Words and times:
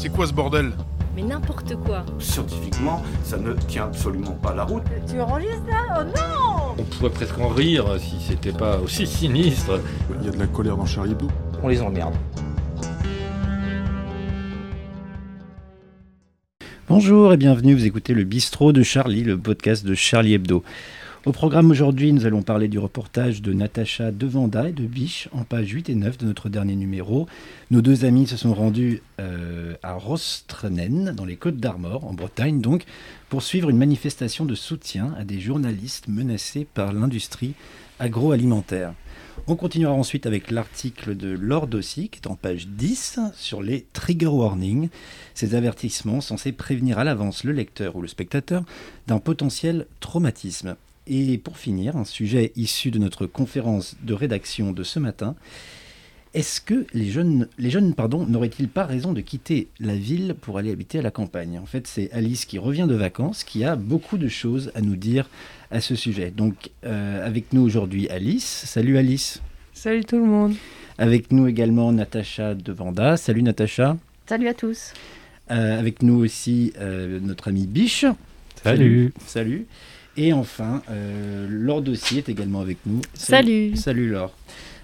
C'est 0.00 0.08
quoi 0.08 0.26
ce 0.26 0.32
bordel 0.32 0.72
Mais 1.14 1.22
n'importe 1.22 1.76
quoi. 1.76 2.06
Scientifiquement, 2.18 3.02
ça 3.22 3.36
ne 3.36 3.52
tient 3.52 3.84
absolument 3.84 4.32
pas 4.32 4.54
la 4.54 4.64
route. 4.64 4.82
Tu 5.06 5.20
enregistres 5.20 5.66
là 5.68 5.98
Oh 6.00 6.04
non 6.04 6.74
On 6.78 6.82
pourrait 6.84 7.10
presque 7.10 7.38
en 7.38 7.48
rire 7.48 7.84
si 7.98 8.16
c'était 8.18 8.52
pas 8.52 8.78
aussi 8.78 9.06
sinistre. 9.06 9.78
Il 10.18 10.24
y 10.24 10.28
a 10.30 10.32
de 10.32 10.38
la 10.38 10.46
colère 10.46 10.78
dans 10.78 10.86
Charlie 10.86 11.12
Hebdo. 11.12 11.28
On 11.62 11.68
les 11.68 11.82
emmerde. 11.82 12.14
Bonjour 16.88 17.34
et 17.34 17.36
bienvenue, 17.36 17.74
vous 17.74 17.84
écoutez 17.84 18.14
le 18.14 18.24
Bistrot 18.24 18.72
de 18.72 18.82
Charlie, 18.82 19.22
le 19.22 19.36
podcast 19.36 19.84
de 19.84 19.94
Charlie 19.94 20.32
Hebdo. 20.32 20.64
Au 21.26 21.32
programme 21.32 21.70
aujourd'hui, 21.70 22.14
nous 22.14 22.24
allons 22.24 22.40
parler 22.40 22.66
du 22.66 22.78
reportage 22.78 23.42
de 23.42 23.52
Natacha 23.52 24.10
Devanda 24.10 24.70
et 24.70 24.72
de 24.72 24.86
Biche 24.86 25.28
en 25.32 25.44
page 25.44 25.68
8 25.68 25.90
et 25.90 25.94
9 25.94 26.16
de 26.16 26.24
notre 26.24 26.48
dernier 26.48 26.76
numéro. 26.76 27.26
Nos 27.70 27.82
deux 27.82 28.06
amis 28.06 28.26
se 28.26 28.38
sont 28.38 28.54
rendus 28.54 29.02
euh, 29.20 29.74
à 29.82 29.92
Rostrenen, 29.92 31.12
dans 31.14 31.26
les 31.26 31.36
Côtes 31.36 31.58
d'Armor, 31.58 32.06
en 32.06 32.14
Bretagne 32.14 32.62
donc, 32.62 32.84
pour 33.28 33.42
suivre 33.42 33.68
une 33.68 33.76
manifestation 33.76 34.46
de 34.46 34.54
soutien 34.54 35.14
à 35.18 35.24
des 35.24 35.40
journalistes 35.40 36.08
menacés 36.08 36.66
par 36.72 36.94
l'industrie 36.94 37.52
agroalimentaire. 37.98 38.94
On 39.46 39.56
continuera 39.56 39.92
ensuite 39.92 40.24
avec 40.24 40.50
l'article 40.50 41.14
de 41.14 41.28
Laure 41.28 41.66
Dossy, 41.66 42.08
qui 42.08 42.20
est 42.20 42.28
en 42.28 42.34
page 42.34 42.66
10, 42.66 43.20
sur 43.34 43.62
les 43.62 43.84
trigger 43.92 44.28
warnings, 44.28 44.88
ces 45.34 45.54
avertissements 45.54 46.22
censés 46.22 46.52
prévenir 46.52 46.98
à 46.98 47.04
l'avance 47.04 47.44
le 47.44 47.52
lecteur 47.52 47.94
ou 47.96 48.00
le 48.00 48.08
spectateur 48.08 48.62
d'un 49.06 49.18
potentiel 49.18 49.86
traumatisme. 50.00 50.76
Et 51.06 51.38
pour 51.38 51.58
finir, 51.58 51.96
un 51.96 52.04
sujet 52.04 52.52
issu 52.56 52.90
de 52.90 52.98
notre 52.98 53.26
conférence 53.26 53.96
de 54.02 54.14
rédaction 54.14 54.72
de 54.72 54.82
ce 54.82 54.98
matin. 54.98 55.34
Est-ce 56.32 56.60
que 56.60 56.86
les 56.94 57.10
jeunes, 57.10 57.48
les 57.58 57.70
jeunes 57.70 57.92
pardon, 57.94 58.24
n'auraient-ils 58.24 58.68
pas 58.68 58.84
raison 58.84 59.12
de 59.12 59.20
quitter 59.20 59.66
la 59.80 59.96
ville 59.96 60.36
pour 60.40 60.58
aller 60.58 60.70
habiter 60.70 61.00
à 61.00 61.02
la 61.02 61.10
campagne? 61.10 61.58
En 61.58 61.66
fait, 61.66 61.88
c'est 61.88 62.12
Alice 62.12 62.44
qui 62.44 62.58
revient 62.58 62.86
de 62.88 62.94
vacances, 62.94 63.42
qui 63.42 63.64
a 63.64 63.74
beaucoup 63.74 64.16
de 64.16 64.28
choses 64.28 64.70
à 64.76 64.80
nous 64.80 64.94
dire 64.94 65.28
à 65.72 65.80
ce 65.80 65.96
sujet. 65.96 66.30
Donc, 66.30 66.70
euh, 66.84 67.26
avec 67.26 67.52
nous 67.52 67.62
aujourd'hui, 67.62 68.08
Alice. 68.08 68.44
Salut 68.44 68.96
Alice. 68.96 69.42
Salut 69.72 70.04
tout 70.04 70.18
le 70.18 70.26
monde. 70.26 70.54
Avec 70.98 71.32
nous 71.32 71.48
également 71.48 71.90
Natacha 71.90 72.54
Devanda. 72.54 73.16
Salut 73.16 73.42
Natacha. 73.42 73.96
Salut 74.26 74.46
à 74.46 74.54
tous. 74.54 74.92
Euh, 75.50 75.80
avec 75.80 76.02
nous 76.02 76.22
aussi 76.22 76.72
euh, 76.78 77.18
notre 77.20 77.48
ami 77.48 77.66
Biche. 77.66 78.04
Salut. 78.62 79.12
Salut. 79.26 79.66
Et 80.16 80.32
enfin, 80.32 80.82
euh, 80.90 81.46
Laure 81.48 81.82
Dossier 81.82 82.18
est 82.18 82.28
également 82.28 82.60
avec 82.60 82.78
nous. 82.86 83.00
Salut. 83.14 83.76
Salut 83.76 84.10
Laure. 84.10 84.32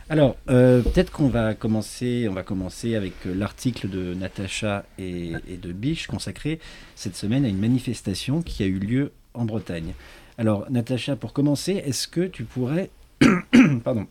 Alors, 0.09 0.37
euh, 0.49 0.83
peut-être 0.83 1.11
qu'on 1.11 1.29
va 1.29 1.55
commencer, 1.55 2.29
on 2.31 2.33
va 2.33 2.45
commencer 2.45 2.95
avec 2.95 3.15
euh, 3.27 3.35
l'article 3.35 3.89
de 3.89 4.15
Natacha 4.15 4.85
et, 4.99 5.33
et 5.49 5.57
de 5.57 5.73
Biche 5.73 6.07
consacré 6.07 6.61
cette 6.95 7.17
semaine 7.17 7.45
à 7.45 7.49
une 7.49 7.59
manifestation 7.59 8.41
qui 8.41 8.63
a 8.63 8.67
eu 8.67 8.79
lieu 8.79 9.13
en 9.35 9.45
Bretagne. 9.45 9.95
Alors, 10.39 10.71
Natacha, 10.71 11.17
pour 11.17 11.33
commencer, 11.33 11.83
est-ce 11.85 12.07
que 12.07 12.21
tu 12.21 12.45
pourrais 12.45 12.91
pardon, 13.85 14.07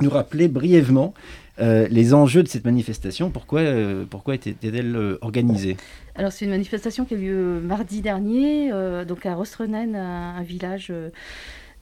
nous 0.00 0.10
rappeler 0.10 0.48
brièvement 0.48 1.14
euh, 1.58 1.86
les 1.90 2.12
enjeux 2.12 2.42
de 2.42 2.48
cette 2.48 2.64
manifestation. 2.64 3.30
Pourquoi, 3.30 3.60
euh, 3.60 4.04
pourquoi 4.08 4.34
était-elle 4.34 4.94
euh, 4.94 5.18
organisée? 5.22 5.76
Alors 6.14 6.32
c'est 6.32 6.44
une 6.44 6.50
manifestation 6.50 7.04
qui 7.04 7.14
a 7.14 7.16
eu 7.16 7.20
lieu 7.20 7.60
mardi 7.60 8.00
dernier, 8.02 8.70
euh, 8.72 9.04
donc 9.04 9.24
à 9.26 9.34
Rostrenen, 9.34 9.96
un, 9.96 10.36
un 10.36 10.42
village 10.42 10.88
euh, 10.90 11.08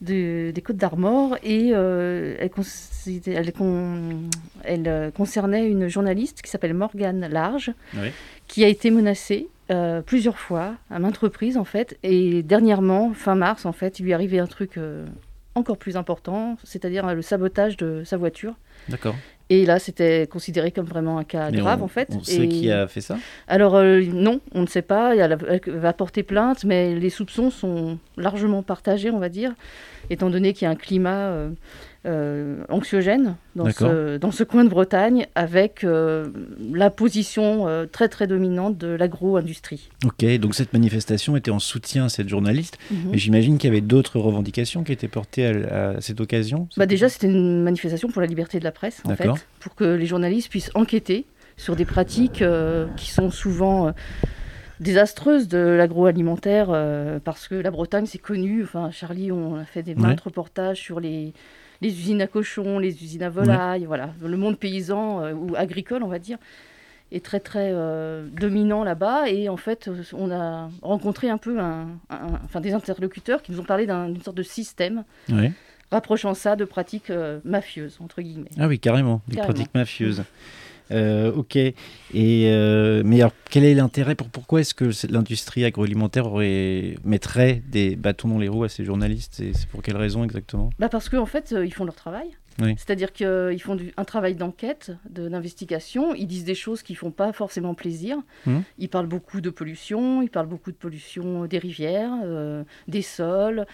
de- 0.01 0.51
des 0.51 0.61
Côtes 0.61 0.77
d'Armor, 0.77 1.37
et 1.43 1.71
euh, 1.73 2.35
elle, 2.39 2.49
consi- 2.49 3.21
elle 3.27 3.51
con- 3.53 4.21
elle, 4.63 4.87
euh, 4.87 5.11
concernait 5.11 5.67
une 5.67 5.87
journaliste 5.87 6.41
qui 6.41 6.49
s'appelle 6.49 6.73
Morgane 6.73 7.27
Large, 7.29 7.71
Oui. 7.95 8.09
qui 8.47 8.63
a 8.63 8.67
été 8.67 8.91
menacée 8.91 9.47
euh, 9.71 10.01
plusieurs 10.01 10.37
fois, 10.37 10.75
à 10.91 10.99
maintes 10.99 11.17
reprises 11.17 11.57
en 11.57 11.63
fait, 11.65 11.97
et 12.03 12.43
dernièrement, 12.43 13.13
fin 13.13 13.35
mars 13.35 13.65
en 13.65 13.71
fait, 13.71 13.99
il 13.99 14.03
lui 14.05 14.13
arrivé 14.13 14.37
un 14.39 14.47
truc 14.47 14.77
euh, 14.77 15.05
encore 15.55 15.77
plus 15.77 15.95
important, 15.97 16.57
c'est-à-dire 16.63 17.07
euh, 17.07 17.13
le 17.13 17.21
sabotage 17.21 17.77
de 17.77 18.03
sa 18.03 18.17
voiture. 18.17 18.53
D'accord. 18.89 19.15
Et 19.49 19.65
là, 19.65 19.79
c'était 19.79 20.27
considéré 20.27 20.71
comme 20.71 20.85
vraiment 20.85 21.17
un 21.17 21.23
cas 21.23 21.49
Mais 21.51 21.57
grave 21.59 21.81
on- 21.81 21.85
en 21.85 21.87
fait. 21.87 22.09
On 22.11 22.23
sait 22.23 22.43
Et- 22.45 22.49
qui 22.49 22.71
a 22.71 22.87
fait 22.87 23.01
ça? 23.01 23.17
Alors 23.47 23.75
euh, 23.75 24.01
non, 24.01 24.41
on 24.53 24.61
ne 24.61 24.67
sait 24.67 24.81
pas. 24.81 25.15
Elle 25.15 25.37
va 25.67 25.93
porter 25.93 26.23
plainte, 26.23 26.65
mais 26.65 26.95
les 26.95 27.09
soupçons 27.09 27.51
sont 27.51 27.97
largement 28.17 28.63
partagés, 28.63 29.11
on 29.11 29.19
va 29.19 29.29
dire, 29.29 29.53
étant 30.09 30.29
donné 30.29 30.53
qu'il 30.53 30.65
y 30.65 30.67
a 30.67 30.71
un 30.71 30.75
climat 30.75 31.29
euh, 31.29 31.51
euh, 32.05 32.63
anxiogène 32.69 33.35
dans 33.55 33.69
ce, 33.71 34.17
dans 34.17 34.31
ce 34.31 34.43
coin 34.43 34.63
de 34.63 34.69
Bretagne, 34.69 35.25
avec 35.35 35.83
euh, 35.83 36.27
la 36.73 36.89
position 36.89 37.67
euh, 37.67 37.85
très 37.85 38.07
très 38.09 38.27
dominante 38.27 38.77
de 38.77 38.87
l'agro-industrie. 38.87 39.89
Ok, 40.05 40.23
donc 40.39 40.55
cette 40.55 40.73
manifestation 40.73 41.35
était 41.35 41.51
en 41.51 41.59
soutien 41.59 42.05
à 42.05 42.09
cette 42.09 42.29
journaliste, 42.29 42.77
Mhm. 42.91 42.97
mais 43.11 43.17
j'imagine 43.17 43.57
qu'il 43.57 43.69
y 43.69 43.71
avait 43.71 43.81
d'autres 43.81 44.19
revendications 44.19 44.83
qui 44.83 44.91
étaient 44.91 45.07
portées 45.07 45.47
à, 45.47 45.89
à 45.97 46.01
cette 46.01 46.21
occasion 46.21 46.67
Bah 46.77 46.85
déjà, 46.85 47.09
c'était 47.09 47.27
une 47.27 47.63
manifestation 47.63 48.09
pour 48.09 48.21
la 48.21 48.27
liberté 48.27 48.59
de 48.59 48.63
la 48.63 48.71
presse, 48.71 49.01
en 49.05 49.15
fait, 49.15 49.29
pour 49.59 49.75
que 49.75 49.83
les 49.83 50.05
journalistes 50.05 50.49
puissent 50.49 50.71
enquêter 50.75 51.25
sur 51.57 51.75
des 51.75 51.85
pratiques 51.85 52.43
qui 52.97 53.11
sont 53.11 53.31
souvent 53.31 53.93
désastreuses 54.79 55.47
de 55.47 55.57
l'agroalimentaire, 55.57 56.67
euh, 56.69 57.19
parce 57.23 57.47
que 57.47 57.55
la 57.55 57.71
Bretagne, 57.71 58.05
c'est 58.05 58.17
connu. 58.17 58.63
Enfin, 58.63 58.91
Charlie, 58.91 59.31
on 59.31 59.55
a 59.55 59.63
fait 59.63 59.83
des 59.83 59.93
Ouais. 59.93 60.01
maintes 60.01 60.21
reportages 60.21 60.79
sur 60.79 60.99
les, 60.99 61.33
les 61.85 61.99
usines 61.99 62.21
à 62.21 62.27
cochons, 62.27 62.79
les 62.79 63.03
usines 63.03 63.23
à 63.23 63.29
volailles, 63.29 63.85
voilà. 63.85 64.09
Le 64.23 64.37
monde 64.37 64.57
paysan 64.57 65.21
euh, 65.23 65.33
ou 65.33 65.55
agricole, 65.55 66.01
on 66.03 66.07
va 66.07 66.17
dire, 66.19 66.37
est 67.11 67.23
très 67.23 67.39
très 67.39 67.69
euh, 67.73 68.27
dominant 68.39 68.83
là-bas. 68.83 69.29
Et 69.29 69.49
en 69.49 69.57
fait, 69.57 69.87
euh, 69.87 70.01
on 70.13 70.31
a 70.31 70.69
rencontré 70.81 71.29
un 71.29 71.37
peu 71.37 71.59
un- 71.59 71.87
un- 72.09 72.39
enfin, 72.43 72.59
des 72.61 72.73
interlocuteurs 72.73 73.41
qui 73.43 73.51
nous 73.51 73.59
ont 73.59 73.63
parlé 73.65 73.85
d'un- 73.85 74.09
d'une 74.09 74.21
sorte 74.21 74.37
de 74.37 74.43
système 74.43 75.03
Ouais. 75.31 75.51
rapprochant 75.91 76.33
ça 76.33 76.55
de 76.55 76.65
pratiques 76.65 77.11
mafieuses, 77.43 77.97
entre 78.01 78.21
guillemets. 78.21 78.49
Ah 78.59 78.67
oui, 78.67 78.79
carrément, 78.79 79.21
des 79.27 79.35
Carrément. 79.35 79.53
pratiques 79.53 79.73
mafieuses. 79.75 80.23
Euh, 80.91 81.31
ok. 81.33 81.55
Et 81.55 81.75
euh, 82.13 83.01
mais 83.05 83.21
alors, 83.21 83.33
quel 83.49 83.63
est 83.63 83.73
l'intérêt 83.73 84.15
pour 84.15 84.29
pourquoi 84.29 84.61
est-ce 84.61 84.73
que 84.73 84.89
l'industrie 85.11 85.65
agroalimentaire 85.65 86.27
aurait 86.27 86.95
mettrait 87.03 87.61
des 87.69 87.95
bâtons 87.95 88.27
dans 88.27 88.37
les 88.39 88.47
roues 88.47 88.63
à 88.63 88.69
ces 88.69 88.85
journalistes 88.85 89.33
C'est 89.35 89.53
c'est 89.53 89.67
pour 89.67 89.81
quelle 89.81 89.97
raison 89.97 90.23
exactement? 90.23 90.69
Bah 90.79 90.89
parce 90.89 91.09
qu'en 91.09 91.25
fait, 91.25 91.53
euh, 91.53 91.65
ils 91.65 91.73
font 91.73 91.85
leur 91.85 91.95
travail. 91.95 92.27
Oui. 92.61 92.73
C'est-à-dire 92.77 93.11
qu'ils 93.11 93.61
font 93.61 93.75
du- 93.75 93.91
un 93.97 94.05
travail 94.05 94.35
d'enquête, 94.35 94.91
de- 95.09 95.27
d'investigation. 95.27 96.15
Ils 96.15 96.27
disent 96.27 96.45
des 96.45 96.55
choses 96.55 96.83
qui 96.83 96.95
font 96.95 97.11
pas 97.11 97.33
forcément 97.33 97.73
plaisir. 97.73 98.17
Mhm. 98.45 98.63
Ils 98.79 98.87
parlent 98.87 99.07
beaucoup 99.07 99.41
de 99.41 99.49
pollution, 99.49 100.21
ils 100.21 100.29
parlent 100.29 100.47
beaucoup 100.47 100.71
de 100.71 100.77
pollution 100.77 101.45
des 101.47 101.57
rivières, 101.57 102.13
euh, 102.23 102.63
des 102.87 103.01
sols. 103.01 103.65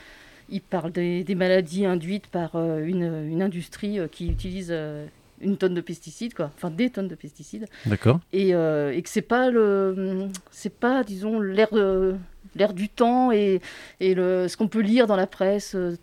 Ils 0.50 0.62
parlent 0.62 0.92
des, 0.92 1.24
des 1.24 1.36
maladies 1.36 1.86
induites 1.86 2.28
par 2.28 2.56
euh, 2.56 2.84
une, 2.84 3.04
une 3.30 3.42
industrie 3.44 4.00
qui 4.12 4.28
utilise 4.30 4.70
euh, 4.72 5.06
une 5.44 5.58
tonne 5.58 5.74
de 5.74 5.82
pesticides, 5.82 6.34
quoi. 6.34 6.52
Enfin, 6.56 6.70
des 6.70 6.90
tonnes 6.90 7.08
de 7.08 7.16
pesticides. 7.16 7.66
D'accord. 7.86 8.20
et, 8.34 8.54
euh, 8.56 8.92
et 8.94 9.02
que 9.02 9.10
c'est 9.10 9.22
pas 9.22 9.50
le 9.50 10.28
c'est 10.52 10.74
pas 10.74 11.04
disons 11.04 11.40
l'air 11.40 11.70
l'air 12.56 12.74
du 12.74 12.90
temps 12.90 13.32
et, 13.32 13.62
et 14.00 14.14
le, 14.14 14.48
ce 14.48 14.58
qu'on 14.58 14.68
peut 14.68 14.82
lire 14.82 15.08
dans 15.08 15.16
la 15.16 15.28
presse 15.28 15.74
euh, 15.76 15.96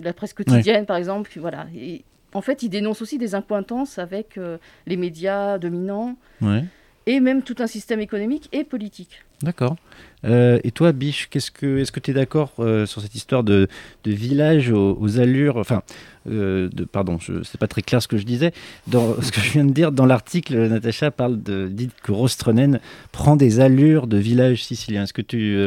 la 0.00 0.12
presse 0.12 0.32
quotidienne 0.32 0.86
par 0.86 0.96
exemple 0.96 1.30
voilà 1.38 1.66
et 1.76 2.02
en 2.32 2.40
fait 2.40 2.62
ils 2.62 2.70
dénoncent 2.70 3.02
aussi 3.02 3.18
des 3.18 3.34
incointances 3.34 3.98
avec 3.98 4.38
euh, 4.38 4.56
les 4.86 4.96
médias 4.96 5.58
dominants 5.58 6.16
Ouais. 6.40 6.64
et 7.06 7.20
même 7.20 7.42
tout 7.42 7.56
un 7.58 7.66
système 7.66 8.00
économique 8.00 8.48
et 8.52 8.64
politique 8.64 9.22
D'accord. 9.42 9.76
Euh, 10.24 10.60
et 10.62 10.70
toi, 10.70 10.92
Biche, 10.92 11.28
qu'est-ce 11.30 11.50
que, 11.50 11.78
est-ce 11.78 11.90
que 11.90 12.00
tu 12.00 12.12
es 12.12 12.14
d'accord 12.14 12.52
euh, 12.60 12.86
sur 12.86 13.00
cette 13.00 13.14
histoire 13.14 13.42
de, 13.42 13.66
de 14.04 14.12
village 14.12 14.70
aux, 14.70 14.96
aux 15.00 15.18
allures, 15.18 15.56
enfin, 15.56 15.82
euh, 16.30 16.68
de, 16.72 16.84
pardon, 16.84 17.18
je, 17.18 17.42
c'est 17.42 17.58
pas 17.58 17.66
très 17.66 17.82
clair 17.82 18.00
ce 18.00 18.08
que 18.08 18.16
je 18.16 18.24
disais. 18.24 18.52
Dans 18.86 19.14
ce 19.20 19.32
que 19.32 19.40
je 19.40 19.50
viens 19.50 19.64
de 19.64 19.72
dire, 19.72 19.90
dans 19.90 20.06
l'article, 20.06 20.56
Natacha 20.68 21.10
parle 21.10 21.42
de, 21.42 21.66
dit 21.66 21.90
que 22.02 22.12
Rostrenen 22.12 22.78
prend 23.10 23.36
des 23.36 23.60
allures 23.60 24.06
de 24.06 24.16
village 24.16 24.64
sicilien. 24.64 25.02
Est-ce 25.02 25.12
que 25.12 25.22
tu 25.22 25.58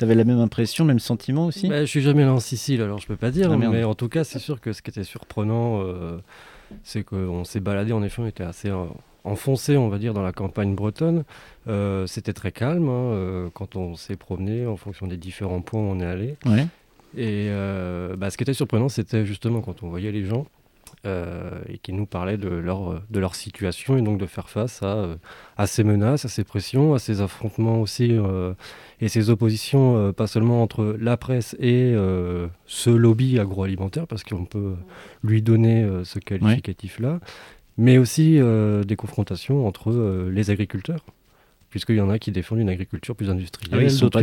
avais 0.00 0.14
la 0.14 0.24
même 0.24 0.40
impression, 0.40 0.84
même 0.84 1.00
sentiment 1.00 1.46
aussi? 1.46 1.68
Bah, 1.68 1.80
je 1.82 1.90
suis 1.90 2.00
jamais 2.00 2.22
allé 2.22 2.30
en 2.30 2.40
Sicile, 2.40 2.80
alors 2.80 2.98
je 2.98 3.06
peux 3.06 3.16
pas 3.16 3.30
dire, 3.30 3.50
Ah, 3.52 3.56
mais 3.56 3.84
en 3.84 3.94
tout 3.94 4.08
cas, 4.08 4.24
c'est 4.24 4.38
sûr 4.38 4.60
que 4.60 4.72
ce 4.72 4.80
qui 4.80 4.90
était 4.90 5.04
surprenant, 5.04 5.82
c'est 6.82 7.02
qu'on 7.02 7.44
s'est 7.44 7.60
baladé, 7.60 7.92
en 7.92 8.02
effet, 8.02 8.22
on 8.22 8.26
était 8.26 8.44
assez 8.44 8.70
enfoncé, 9.24 9.76
on 9.76 9.88
va 9.88 9.98
dire, 9.98 10.14
dans 10.14 10.22
la 10.22 10.32
campagne 10.32 10.74
bretonne. 10.74 11.24
Euh, 11.68 12.06
C'était 12.06 12.32
très 12.32 12.52
calme 12.52 12.88
hein, 12.88 13.12
euh, 13.12 13.48
quand 13.52 13.76
on 13.76 13.94
s'est 13.94 14.16
promené 14.16 14.66
en 14.66 14.76
fonction 14.76 15.06
des 15.06 15.16
différents 15.16 15.60
points 15.60 15.80
où 15.80 15.84
on 15.84 16.00
est 16.00 16.06
allé. 16.06 16.36
Ouais. 16.46 16.66
Et 17.16 17.48
euh, 17.48 18.16
bah, 18.16 18.30
ce 18.30 18.36
qui 18.36 18.44
était 18.44 18.54
surprenant, 18.54 18.88
c'était 18.88 19.24
justement 19.26 19.60
quand 19.60 19.82
on 19.82 19.88
voyait 19.88 20.12
les 20.12 20.24
gens 20.24 20.46
et 21.04 21.78
qui 21.78 21.92
nous 21.94 22.04
parlaient 22.04 22.36
de 22.36 22.48
leur, 22.48 23.00
de 23.08 23.20
leur 23.20 23.34
situation 23.34 23.96
et 23.96 24.02
donc 24.02 24.18
de 24.18 24.26
faire 24.26 24.50
face 24.50 24.82
à, 24.82 25.16
à 25.56 25.66
ces 25.66 25.82
menaces, 25.82 26.26
à 26.26 26.28
ces 26.28 26.44
pressions, 26.44 26.92
à 26.92 26.98
ces 26.98 27.22
affrontements 27.22 27.80
aussi 27.80 28.14
et 29.00 29.08
ces 29.08 29.30
oppositions, 29.30 30.12
pas 30.12 30.26
seulement 30.26 30.62
entre 30.62 30.96
la 31.00 31.16
presse 31.16 31.56
et 31.60 31.94
ce 32.66 32.90
lobby 32.90 33.38
agroalimentaire, 33.38 34.06
parce 34.06 34.22
qu'on 34.22 34.44
peut 34.44 34.74
lui 35.22 35.40
donner 35.40 35.88
ce 36.04 36.18
qualificatif-là, 36.18 37.20
mais 37.78 37.96
aussi 37.96 38.38
euh, 38.38 38.82
des 38.84 38.96
confrontations 38.96 39.66
entre 39.66 39.90
euh, 39.90 40.30
les 40.30 40.50
agriculteurs. 40.50 41.04
puisqu'il 41.70 41.96
y 41.96 42.00
en 42.00 42.10
a 42.10 42.18
qui 42.18 42.32
défendent 42.32 42.58
une 42.60 42.68
agriculture 42.70 43.14
plus 43.16 43.28
Ah 43.28 43.32
industrielle, 43.32 43.78
oui, 43.78 43.84
ils 43.84 43.90
sont 43.90 44.08
pas 44.10 44.20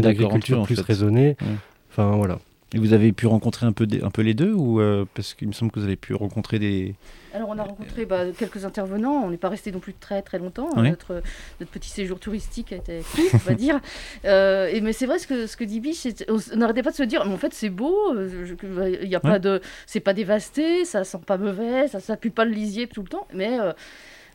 eux, 0.57 0.61
en 0.61 0.65
plus 0.65 0.75
fait. 0.75 0.81
raisonnée. 0.81 1.37
Ouais. 1.41 1.47
Enfin 1.91 2.11
voilà. 2.15 2.39
Et 2.73 2.79
vous 2.79 2.93
avez 2.93 3.13
pu 3.13 3.27
rencontrer 3.27 3.65
un 3.65 3.71
peu, 3.71 3.85
des- 3.85 4.01
un 4.01 4.09
peu 4.09 4.21
les 4.21 4.33
deux 4.33 4.51
ou 4.51 4.81
euh, 4.81 5.05
parce 5.13 5.33
qu'il 5.33 5.47
me 5.47 5.53
semble 5.53 5.71
que 5.71 5.79
vous 5.79 5.85
avez 5.85 5.95
pu 5.95 6.13
rencontrer 6.13 6.57
des. 6.59 6.95
Alors 7.33 7.49
on 7.49 7.57
a 7.59 7.63
rencontré 7.63 8.05
bah, 8.05 8.23
quelques 8.37 8.65
intervenants, 8.65 9.21
on 9.23 9.29
n'est 9.29 9.37
pas 9.37 9.49
resté 9.49 9.71
non 9.71 9.79
plus 9.79 9.93
très 9.93 10.21
très 10.21 10.39
longtemps, 10.39 10.69
Ouais. 10.75 10.89
notre, 10.89 11.21
notre 11.59 11.71
petit 11.71 11.89
séjour 11.89 12.19
touristique 12.19 12.73
a 12.73 12.77
été 12.77 13.01
on 13.33 13.37
va 13.37 13.53
dire. 13.53 13.79
Euh, 14.25 14.67
et, 14.67 14.81
mais 14.81 14.93
c'est 14.93 15.05
vrai 15.05 15.19
ce 15.19 15.27
que, 15.27 15.45
ce 15.45 15.55
que 15.55 15.63
dit 15.63 15.79
Biche, 15.79 16.07
on 16.27 16.57
n'arrêtait 16.57 16.81
pas 16.81 16.91
de 16.91 16.95
se 16.95 17.03
dire, 17.03 17.23
mais 17.25 17.33
en 17.33 17.37
fait 17.37 17.53
c'est 17.53 17.69
beau, 17.69 17.95
euh, 18.15 18.55
bah, 18.63 18.89
il 18.89 19.07
y 19.07 19.15
a 19.15 19.19
Ouais. 19.23 19.31
pas 19.31 19.39
de, 19.39 19.61
c'est 19.85 19.99
pas 19.99 20.13
dévasté, 20.13 20.83
ça 20.85 21.03
sent 21.03 21.19
pas 21.25 21.37
mauvais, 21.37 21.87
ça, 21.87 21.99
ça 21.99 22.17
pue 22.17 22.31
pas 22.31 22.45
le 22.45 22.51
lisier 22.51 22.87
tout 22.87 23.03
le 23.03 23.07
temps, 23.09 23.27
mais 23.33 23.59
euh, 23.59 23.73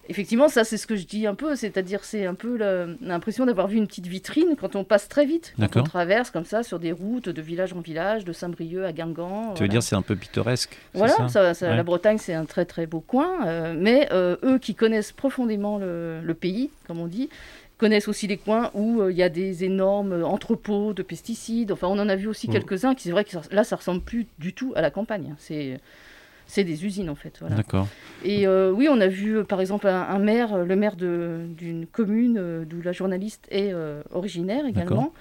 effectivement 0.09 0.49
ça 0.49 0.65
c'est 0.65 0.77
ce 0.77 0.87
que 0.87 0.97
je 0.97 1.07
dis 1.07 1.27
un 1.27 1.35
peu, 1.35 1.55
c'est-à-dire 1.55 2.05
c'est 2.05 2.27
un 2.27 2.35
peu 2.35 2.57
l'impression 3.01 3.47
d'avoir 3.47 3.69
vu 3.69 3.77
une 3.77 3.87
petite 3.87 4.07
vitrine 4.07 4.57
quand 4.61 4.75
on 4.77 4.83
passe 4.85 5.09
très 5.09 5.25
vite, 5.27 5.55
quand 5.59 5.77
on 5.77 5.83
traverse 5.85 6.31
comme 6.31 6.45
ça 6.45 6.63
sur 6.63 6.79
des 6.79 6.93
routes 6.93 7.29
de 7.29 7.43
village 7.43 7.73
en 7.73 7.81
village, 7.81 8.25
de 8.25 8.33
Saint-Brieuc 8.33 8.85
à 8.85 8.93
Guingamp. 8.93 9.55
Tu 9.55 9.63
veux 9.63 9.69
dire 9.69 9.83
c'est 9.83 9.97
un 9.97 10.03
peu 10.03 10.17
pittoresque 10.17 10.77
Voilà, 10.95 11.15
ça 11.15 11.29
ça, 11.29 11.55
ça- 11.55 11.69
Ouais. 11.71 11.77
la 11.77 11.83
Bretagne, 11.85 12.19
c'est 12.19 12.35
un 12.35 12.45
très 12.45 12.65
très 12.65 12.87
beau 12.87 13.01
coin, 13.01 13.47
euh, 13.47 13.75
mais 13.77 14.09
euh, 14.13 14.37
eux 14.43 14.59
qui 14.59 14.75
connaissent 14.75 15.13
profondément 15.13 15.79
le, 15.79 16.21
le 16.23 16.35
pays, 16.35 16.71
comme 16.87 16.99
on 16.99 17.07
dit, 17.07 17.29
connaissent 17.79 18.09
aussi 18.09 18.27
les 18.27 18.37
coins 18.37 18.71
où 18.75 19.01
euh, 19.01 19.11
il 19.13 19.17
y 19.17 19.23
a 19.23 19.29
des 19.31 19.65
énormes 19.65 20.23
entrepôts 20.25 20.93
de 20.93 21.03
pesticides. 21.03 21.73
Enfin, 21.73 21.87
on 21.87 21.99
en 21.99 22.09
a 22.11 22.17
vu 22.17 22.27
aussi 22.27 22.49
Mm. 22.49 22.53
quelques-uns 22.53 22.95
qui, 22.95 23.05
c'est 23.05 23.11
vrai 23.11 23.25
que 23.25 23.31
ça- 23.31 23.41
là, 23.51 23.65
ça 23.65 23.77
ressemble 23.77 24.03
plus 24.03 24.27
du 24.39 24.53
tout 24.53 24.73
à 24.77 24.83
la 24.83 24.91
campagne. 24.91 25.29
hein. 25.33 25.37
C'est 25.39 25.81
c'est 26.51 26.65
des 26.65 26.85
usines 26.85 27.09
en 27.11 27.15
fait. 27.15 27.35
Voilà. 27.41 27.57
D'accord. 27.57 27.87
Et 28.25 28.47
euh, 28.47 28.73
oui, 28.73 28.89
on 28.91 29.01
a 29.01 29.07
vu 29.09 29.39
euh, 29.39 29.45
par 29.45 29.61
exemple 29.61 29.87
un, 29.87 30.03
un 30.03 30.19
maire, 30.19 30.53
euh, 30.55 30.65
le 30.65 30.77
maire 30.77 30.97
de- 30.97 31.47
d'une 31.61 31.87
commune 31.87 32.65
d'où 32.69 32.83
la 32.83 32.93
journaliste 32.93 33.47
est 33.51 33.73
originaire 34.13 34.67
également, 34.67 35.13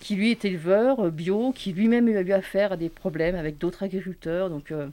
qui 0.00 0.14
lui 0.14 0.30
est 0.30 0.44
éleveur 0.44 1.10
bio, 1.10 1.52
qui 1.52 1.72
lui-même 1.72 2.06
a 2.08 2.20
eu 2.20 2.32
affaire 2.32 2.72
à 2.72 2.76
des 2.76 2.88
problèmes 2.88 3.34
avec 3.34 3.58
d'autres 3.58 3.82
agriculteurs. 3.82 4.48
Donc 4.48 4.70
euh, 4.70 4.86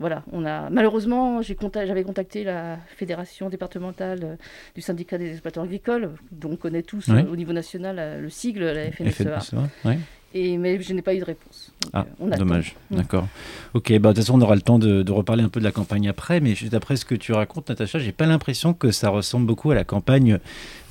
voilà, 0.00 0.22
on 0.32 0.44
a 0.46 0.70
malheureusement, 0.70 1.42
j'avais 1.42 2.02
contacté 2.04 2.42
la 2.42 2.78
fédération 2.96 3.48
départementale 3.50 4.20
euh, 4.24 4.34
du 4.74 4.80
syndicat 4.80 5.18
des 5.18 5.30
exploitants 5.32 5.62
agricoles, 5.62 6.10
dont 6.32 6.52
on 6.52 6.56
connaît 6.56 6.82
tous 6.82 7.08
euh, 7.10 7.22
au 7.32 7.36
niveau 7.36 7.52
national 7.52 8.20
le 8.20 8.28
sigle, 8.30 8.64
la 8.64 8.90
FNSEA. 8.90 9.38
FNSEA, 9.40 9.68
ouais. 9.84 9.98
Et 10.32 10.58
mais 10.58 10.80
je 10.80 10.92
n'ai 10.94 11.02
pas 11.02 11.12
eu 11.14 11.18
de 11.18 11.24
réponse. 11.24 11.72
Donc, 11.82 11.90
Ah, 11.92 12.06
euh, 12.06 12.24
on. 12.32 12.36
Dommage, 12.36 12.76
Mm. 12.90 12.96
d'accord. 12.98 13.26
Ok, 13.74 13.90
bah, 13.98 14.10
de 14.10 14.14
toute 14.14 14.16
façon, 14.24 14.38
on 14.38 14.42
aura 14.42 14.54
le 14.54 14.60
temps 14.60 14.78
de, 14.78 15.02
de 15.02 15.10
reparler 15.12 15.42
un 15.42 15.48
peu 15.48 15.58
de 15.58 15.64
la 15.64 15.72
campagne 15.72 16.08
après, 16.08 16.38
mais 16.40 16.54
juste 16.54 16.72
après 16.74 16.94
ce 16.94 17.04
que 17.04 17.16
tu 17.16 17.32
racontes, 17.32 17.68
Natacha, 17.68 17.98
j'ai 17.98 18.12
pas 18.12 18.26
l'impression 18.26 18.72
que 18.72 18.92
ça 18.92 19.08
ressemble 19.08 19.46
beaucoup 19.46 19.72
à 19.72 19.74
la 19.74 19.82
campagne 19.82 20.38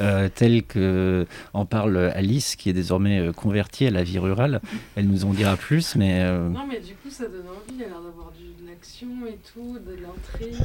euh, 0.02 0.28
telle 0.34 0.64
que 0.64 1.26
en 1.54 1.66
parle 1.66 2.12
Alice, 2.16 2.58
qui 2.58 2.70
est 2.70 2.74
désormais 2.74 3.20
euh, 3.20 3.32
convertie 3.32 3.86
à 3.88 3.92
la 3.92 4.04
vie 4.04 4.20
rurale. 4.20 4.60
Elle 4.98 5.08
nous 5.08 5.24
en 5.24 5.30
dira 5.32 5.56
plus, 5.56 5.96
mais 5.96 6.20
euh, 6.22 6.50
Non, 6.50 6.66
mais 6.68 6.82
du 6.82 6.94
coup, 6.96 7.10
ça 7.10 7.24
donne 7.26 7.48
envie. 7.48 7.78
Il 7.78 7.84
a 7.84 7.88
l'air 7.88 8.02
d'avoir 8.02 8.32
du- 8.38 8.62
de 8.62 8.70
l'action 8.70 9.08
et 9.26 9.38
tout, 9.54 9.78
de 9.80 9.96
l'intrigue. 10.02 10.62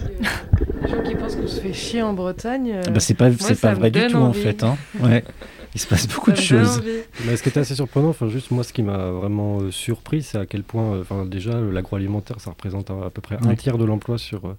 Les 0.83 0.89
gens 0.91 1.03
qui 1.09 1.15
pensent 1.15 1.37
qu'on 1.37 1.47
se 1.47 1.61
fait 1.61 1.73
chier 1.73 2.03
en 2.03 2.13
Bretagne. 2.13 2.73
euh, 2.75 2.91
bah, 2.91 2.99
c'est 2.99 3.15
pas, 3.15 3.31
c'est 3.33 3.55
ça 3.55 3.69
pas 3.69 3.75
vrai 3.75 3.91
du 3.93 4.05
tout 4.09 4.17
en 4.17 4.33
fait. 4.33 4.65
Hein. 4.65 4.77
Ouais. 5.01 5.23
Il 5.75 5.81
se 5.81 5.87
passe 5.87 6.07
beaucoup 6.09 6.31
de 6.31 6.37
choses. 6.37 6.79
envie. 6.79 6.91
Mais 7.27 7.37
ce 7.37 7.43
qui 7.43 7.49
était 7.49 7.61
assez 7.61 7.75
surprenant, 7.75 8.09
enfin 8.11 8.29
juste 8.29 8.51
moi, 8.51 8.63
ce 8.65 8.73
qui 8.73 8.83
m'a 8.83 9.11
vraiment 9.11 9.61
euh, 9.61 9.71
surpris, 9.71 10.23
c'est 10.23 10.39
à 10.39 10.47
quel 10.47 10.63
point, 10.63 10.95
euh, 10.95 11.01
enfin 11.01 11.25
déjà, 11.25 11.53
euh, 11.53 11.73
l'agroalimentaire, 11.73 12.41
ça 12.41 12.51
représente 12.51 12.91
à, 12.91 13.07
à 13.07 13.11
peu 13.11 13.21
près 13.21 13.37
un 13.45 13.55
tiers 13.57 13.77
de 13.79 13.85
l'emploi 13.85 14.17
sur 14.19 14.47
euh, 14.47 14.57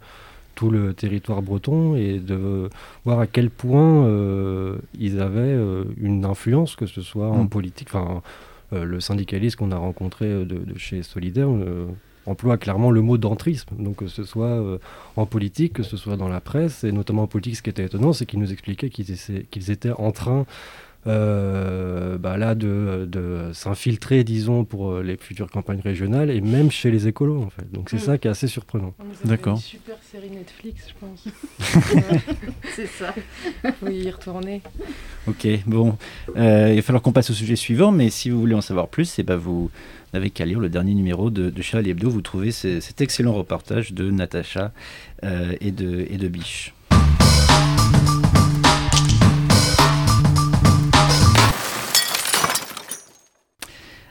tout 0.56 0.70
le 0.70 0.94
territoire 0.94 1.42
breton 1.42 1.96
et 1.96 2.20
de 2.20 2.70
voir 3.06 3.20
à 3.20 3.28
quel 3.28 3.50
point 3.50 4.06
euh, 4.08 4.78
ils 5.00 5.20
avaient 5.22 5.40
euh, 5.42 5.84
une 6.02 6.26
influence, 6.26 6.76
que 6.76 6.86
ce 6.86 7.02
soit 7.02 7.28
en 7.30 7.44
Mm. 7.46 7.50
politique, 7.50 7.88
enfin 7.94 8.22
euh, 8.74 8.84
le 8.84 9.00
syndicaliste 9.00 9.56
qu'on 9.58 9.72
a 9.72 9.78
rencontré 9.78 10.28
de, 10.28 10.44
de 10.44 10.78
chez 10.78 11.02
Solidaire. 11.04 11.48
euh, 11.50 11.86
emploie 12.28 12.58
clairement 12.58 12.90
le 12.90 13.02
mot 13.02 13.20
d'entrisme, 13.20 13.70
donc 13.78 13.98
que 13.98 14.08
ce 14.08 14.24
soit 14.24 14.48
euh, 14.48 14.80
en 15.16 15.28
politique, 15.28 15.74
que 15.74 15.84
ce 15.84 15.96
soit 15.96 16.18
dans 16.18 16.28
la 16.28 16.42
presse, 16.42 16.84
et 16.84 16.92
notamment 16.92 17.22
en 17.22 17.28
politique, 17.28 17.58
ce 17.58 17.62
qui 17.62 17.70
était 17.70 17.86
étonnant, 17.86 18.14
c'est 18.14 18.26
qu'ils 18.26 18.40
nous 18.40 18.52
expliquaient 18.52 18.90
qu'ils 18.90 19.70
étaient 19.72 19.92
en 19.92 20.12
train 20.12 20.48
bah 21.06 22.38
là 22.38 22.56
de, 22.56 23.08
de 23.10 23.52
s'infiltrer, 23.54 24.24
disons, 24.24 24.66
pour 24.66 24.92
euh, 24.94 25.04
les 25.04 25.18
futures 25.18 25.50
campagnes 25.50 25.82
régionales 25.82 26.30
et 26.32 26.42
même 26.42 26.72
chez 26.72 26.92
les 26.92 27.08
écolos, 27.08 27.42
en 27.44 27.50
fait. 27.50 27.72
Donc 27.72 27.90
c'est 27.90 27.98
Mm. 27.98 28.00
ça 28.00 28.18
qui 28.18 28.28
est 28.28 28.32
assez 28.32 28.48
surprenant. 28.48 28.94
D'accord. 29.24 29.56
Une 29.56 29.62
super 29.62 29.96
série 30.12 30.30
Netflix, 30.30 30.88
je 30.90 30.94
pense. 31.00 31.28
C'est 32.76 32.88
ça. 32.88 33.14
Faut 33.80 33.88
y 33.90 34.10
retourner. 34.12 34.62
Ok, 35.28 35.48
bon, 35.66 35.98
Euh, 36.38 36.70
il 36.72 36.76
va 36.76 36.82
falloir 36.82 37.02
qu'on 37.02 37.12
passe 37.14 37.30
au 37.30 37.34
sujet 37.34 37.56
suivant, 37.56 37.92
mais 37.92 38.10
si 38.10 38.30
vous 38.30 38.40
voulez 38.40 38.56
en 38.56 38.62
savoir 38.62 38.88
plus, 38.90 39.18
eh 39.20 39.24
ben 39.24 39.38
vous 39.38 39.72
n'avez 40.14 40.30
qu'à 40.30 40.46
lire 40.46 40.60
le 40.60 40.70
dernier 40.70 40.94
numéro 40.94 41.30
de, 41.30 41.50
de 41.50 41.62
Charlie 41.62 41.90
Hebdo. 41.92 42.10
Vous 42.10 42.22
trouvez 42.22 42.52
ce- 42.52 42.80
cet 42.80 43.02
excellent 43.02 43.34
reportage 43.34 43.94
de 43.94 44.12
Natacha 44.12 44.72
euh, 45.24 45.54
et, 45.62 45.72
de, 45.72 46.06
et 46.10 46.18
de 46.18 46.28
Biche. 46.28 46.74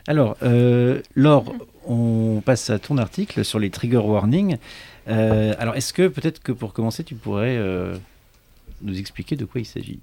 Alors, 0.07 0.37
euh, 0.43 1.01
Laure, 1.15 1.55
on 1.87 2.43
passe 2.45 2.69
à 2.71 2.79
ton 2.79 2.99
article 2.99 3.45
sur 3.45 3.59
les 3.59 3.71
trigger 3.71 3.99
warnings. 3.99 4.59
Euh, 5.09 5.55
alors, 5.59 5.77
est-ce 5.77 5.93
que 5.93 6.09
peut-être 6.09 6.43
que 6.43 6.53
pour 6.53 6.73
commencer, 6.73 7.05
tu 7.05 7.15
pourrais 7.15 7.57
euh, 7.57 7.97
nous 8.83 8.99
expliquer 8.99 9.37
de 9.37 9.45
quoi 9.45 9.61
il 9.61 9.67
s'agit? 9.67 10.01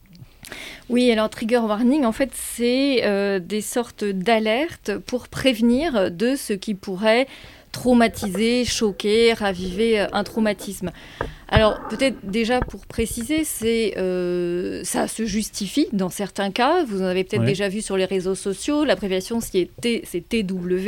Oui, 0.89 1.11
alors 1.11 1.29
trigger 1.29 1.59
warning, 1.59 2.03
en 2.03 2.11
fait, 2.11 2.31
c'est 2.33 3.39
des 3.39 3.61
sortes 3.61 4.03
d'alertes 4.03 4.97
pour 4.97 5.29
prévenir 5.29 6.11
de 6.11 6.35
ce 6.35 6.51
qui 6.51 6.73
pourrait 6.73 7.27
traumatiser, 7.71 8.65
choquer, 8.65 9.31
raviver 9.33 9.99
un 10.11 10.23
traumatisme. 10.25 10.91
Alors 11.53 11.77
peut-être 11.89 12.15
déjà 12.23 12.61
pour 12.61 12.85
préciser, 12.85 13.43
c'est 13.43 13.93
euh, 13.97 14.83
ça 14.85 15.09
se 15.09 15.25
justifie 15.25 15.87
dans 15.91 16.09
certains 16.09 16.49
cas. 16.49 16.85
Vous 16.85 17.01
en 17.01 17.05
avez 17.05 17.25
peut-être 17.25 17.41
Ouais. 17.41 17.47
déjà 17.47 17.67
vu 17.67 17.81
sur 17.81 17.97
les 17.97 18.05
réseaux 18.05 18.35
sociaux. 18.35 18.85
L'abréviation 18.85 19.41
c'est 19.41 19.69
TW 19.81 20.87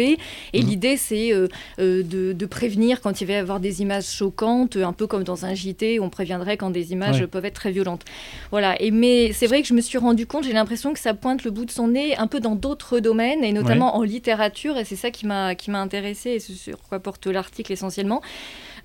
et 0.54 0.62
Mhm. 0.62 0.68
l'idée 0.70 0.96
c'est 0.98 1.34
euh, 1.34 1.48
euh, 1.80 2.02
de, 2.04 2.32
de 2.32 2.46
prévenir 2.46 3.02
quand 3.02 3.20
il 3.20 3.28
va 3.28 3.34
y 3.34 3.36
avoir 3.36 3.60
des 3.60 3.82
images 3.82 4.06
choquantes, 4.08 4.78
un 4.78 4.94
peu 4.94 5.06
comme 5.06 5.24
dans 5.26 5.46
un 5.46 5.54
JT, 5.54 6.00
on 6.00 6.10
préviendrait 6.10 6.56
quand 6.56 6.70
des 6.70 6.94
images 6.94 7.20
Ouais. 7.20 7.28
peuvent 7.28 7.46
être 7.46 7.56
très 7.56 7.72
violentes. 7.72 8.04
Voilà. 8.52 8.82
Et 8.82 8.92
mais 8.92 9.34
c'est 9.34 9.48
vrai 9.48 9.62
que 9.62 9.68
je 9.68 9.74
me 9.74 9.82
suis 9.82 9.98
rendu 9.98 10.26
compte, 10.28 10.46
j'ai 10.46 10.54
l'impression 10.54 10.94
que 10.94 11.00
ça 11.00 11.14
pointe 11.14 11.44
le 11.44 11.52
bout 11.52 11.66
de 11.66 11.72
son 11.72 11.90
nez 11.90 12.16
un 12.18 12.28
peu 12.28 12.40
dans 12.40 12.56
d'autres 12.56 13.00
domaines 13.00 13.44
et 13.44 13.52
notamment 13.52 13.98
en 13.98 14.04
littérature. 14.04 14.78
Et 14.78 14.86
c'est 14.86 14.96
ça 14.96 15.12
qui 15.12 15.26
m'a 15.28 15.56
qui 15.56 15.72
m'a 15.72 15.82
intéressée 15.82 16.32
et 16.32 16.40
ce 16.40 16.54
sur 16.54 16.80
quoi 16.82 17.00
porte 17.00 17.28
l'article 17.28 17.74
essentiellement. 17.74 18.22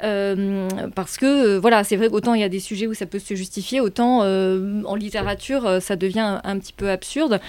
Euh, 0.05 0.69
parce 0.95 1.17
que 1.17 1.27
euh, 1.57 1.61
voilà, 1.61 1.83
c'est 1.85 1.97
vrai 1.97 2.09
qu'autant 2.09 2.35
il 2.35 2.41
y 2.41 2.45
a 2.45 2.49
des 2.49 2.61
sujets 2.61 2.87
où 2.87 2.95
ça 2.95 3.07
peut 3.07 3.19
se 3.19 3.35
justifier, 3.35 3.81
autant 3.81 4.21
euh, 4.23 4.83
en 4.85 4.95
littérature 4.95 5.79
ça 5.81 5.97
devient 5.97 6.21
un, 6.21 6.41
un 6.45 6.59
petit 6.59 6.73
peu 6.73 6.91
absurde. 6.91 7.41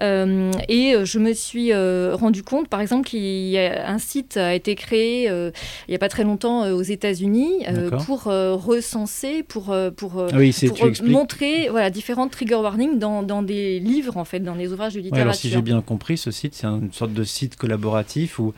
Et 0.00 0.94
je 1.04 1.18
me 1.18 1.32
suis 1.32 1.72
rendu 1.74 2.42
compte, 2.42 2.68
par 2.68 2.80
exemple, 2.80 3.08
qu'il 3.08 3.20
y 3.48 3.58
a 3.58 3.88
un 3.88 3.98
site 3.98 4.36
a 4.36 4.54
été 4.54 4.74
créé 4.74 5.24
il 5.26 5.90
n'y 5.90 5.94
a 5.94 5.98
pas 5.98 6.08
très 6.08 6.24
longtemps 6.24 6.70
aux 6.70 6.82
États-Unis 6.82 7.64
pour 8.06 8.24
recenser, 8.24 9.42
pour 9.42 9.76
pour 9.96 10.24
Ah 10.32 10.36
oui, 10.36 10.54
pour 10.68 10.78
montrer 11.04 11.68
voilà, 11.70 11.90
différentes 11.90 12.30
trigger 12.30 12.56
warnings 12.56 12.98
dans, 12.98 13.22
dans 13.22 13.42
des 13.42 13.80
livres, 13.80 14.16
en 14.16 14.24
fait, 14.24 14.40
dans 14.40 14.56
des 14.56 14.72
ouvrages 14.72 14.94
de 14.94 14.98
Ouais, 14.98 15.04
littérature. 15.04 15.22
alors 15.22 15.34
si 15.34 15.48
j'ai 15.50 15.62
bien 15.62 15.80
compris, 15.80 16.16
ce 16.16 16.30
site, 16.30 16.54
c'est 16.54 16.66
une 16.66 16.92
sorte 16.92 17.12
de 17.12 17.24
site 17.24 17.56
collaboratif 17.56 18.38
où 18.38 18.54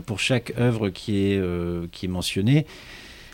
pour 0.00 0.20
chaque 0.20 0.52
œuvre 0.58 0.88
qui 0.90 1.32
est, 1.32 1.38
euh, 1.38 1.86
qui 1.92 2.06
est 2.06 2.08
mentionnée, 2.08 2.66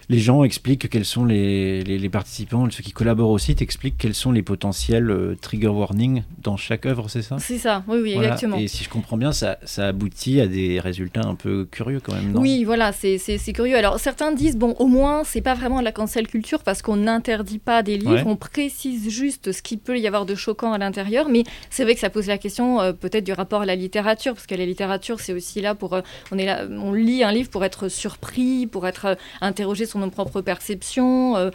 les 0.09 0.19
gens 0.19 0.45
expliquent 0.45 0.89
quels 0.89 1.05
sont 1.05 1.25
les, 1.25 1.83
les, 1.85 1.99
les 1.99 2.09
participants, 2.09 2.69
ceux 2.71 2.83
qui 2.83 2.93
collaborent 2.93 3.31
au 3.31 3.39
site 3.39 3.63
expliquent 3.63 3.97
quels 3.99 4.15
sont 4.15 4.33
les 4.33 4.43
potentiels 4.43 5.11
euh, 5.11 5.37
trigger 5.41 5.69
warnings 5.69 6.23
dans 6.43 6.57
chaque 6.57 6.87
œuvre, 6.87 7.09
c'est 7.09 7.23
ça? 7.23 7.37
C'est 7.39 7.59
ça, 7.59 7.83
oui, 7.89 7.99
oui, 8.03 8.13
Voilà. 8.15 8.29
exactement. 8.29 8.59
Et 8.59 8.69
si 8.69 8.85
je 8.85 8.89
comprends 8.89 9.17
bien, 9.17 9.33
ça, 9.33 9.59
ça 9.65 9.89
aboutit 9.89 10.41
à 10.41 10.47
des 10.47 10.81
résultats 10.81 11.23
un 11.27 11.35
peu 11.35 11.65
curieux 11.71 12.01
quand 12.01 12.15
même, 12.15 12.33
non? 12.33 12.41
Oui, 12.41 12.65
voilà, 12.65 12.93
c'est 12.93 13.19
curieux. 13.55 13.77
Alors 13.77 13.99
certains 13.99 14.33
disent, 14.33 14.57
bon, 14.57 14.75
au 14.79 14.87
moins, 14.87 15.23
c'est 15.25 15.41
pas 15.41 15.55
vraiment 15.55 15.81
de 15.81 15.85
la 15.85 15.93
cancel 15.93 16.27
culture 16.27 16.63
parce 16.63 16.83
qu'on 16.83 16.97
n'interdit 16.97 17.59
pas 17.59 17.83
des 17.83 17.97
livres, 17.99 18.13
Ouais. 18.13 18.23
on 18.27 18.37
précise 18.37 19.09
juste 19.09 19.53
ce 19.53 19.63
qu'il 19.63 19.79
peut 19.79 19.99
y 19.99 20.07
avoir 20.07 20.27
de 20.27 20.35
choquant 20.35 20.73
à 20.73 20.79
l'intérieur, 20.79 21.29
mais 21.29 21.45
c'est 21.71 21.85
vrai 21.85 21.95
que 21.95 22.01
ça 22.01 22.11
pose 22.11 22.27
la 22.27 22.39
question 22.39 22.81
euh, 22.81 22.93
peut-être 22.93 23.25
du 23.25 23.33
rapport 23.33 23.63
à 23.63 23.67
la 23.67 23.75
littérature, 23.77 24.35
parce 24.35 24.47
que 24.47 24.55
la 24.55 24.67
littérature, 24.67 25.21
c'est 25.21 25.33
aussi 25.33 25.61
là 25.61 25.75
pour... 25.75 25.95
euh, 25.95 26.01
on, 26.31 26.39
est 26.39 26.47
là, 26.47 26.67
on 26.71 26.93
lit 26.93 27.23
un 27.25 27.33
livre 27.33 27.49
pour 27.51 27.65
être 27.65 27.89
surpris, 27.89 28.67
pour 28.67 28.87
être 28.87 29.17
interrogé 29.41 29.87
sur 29.87 29.92
nos 29.99 30.11
propres 30.11 30.41
perceptions, 30.41 31.51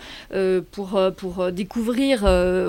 pour, 0.72 1.00
pour 1.18 1.52
découvrir, 1.52 2.22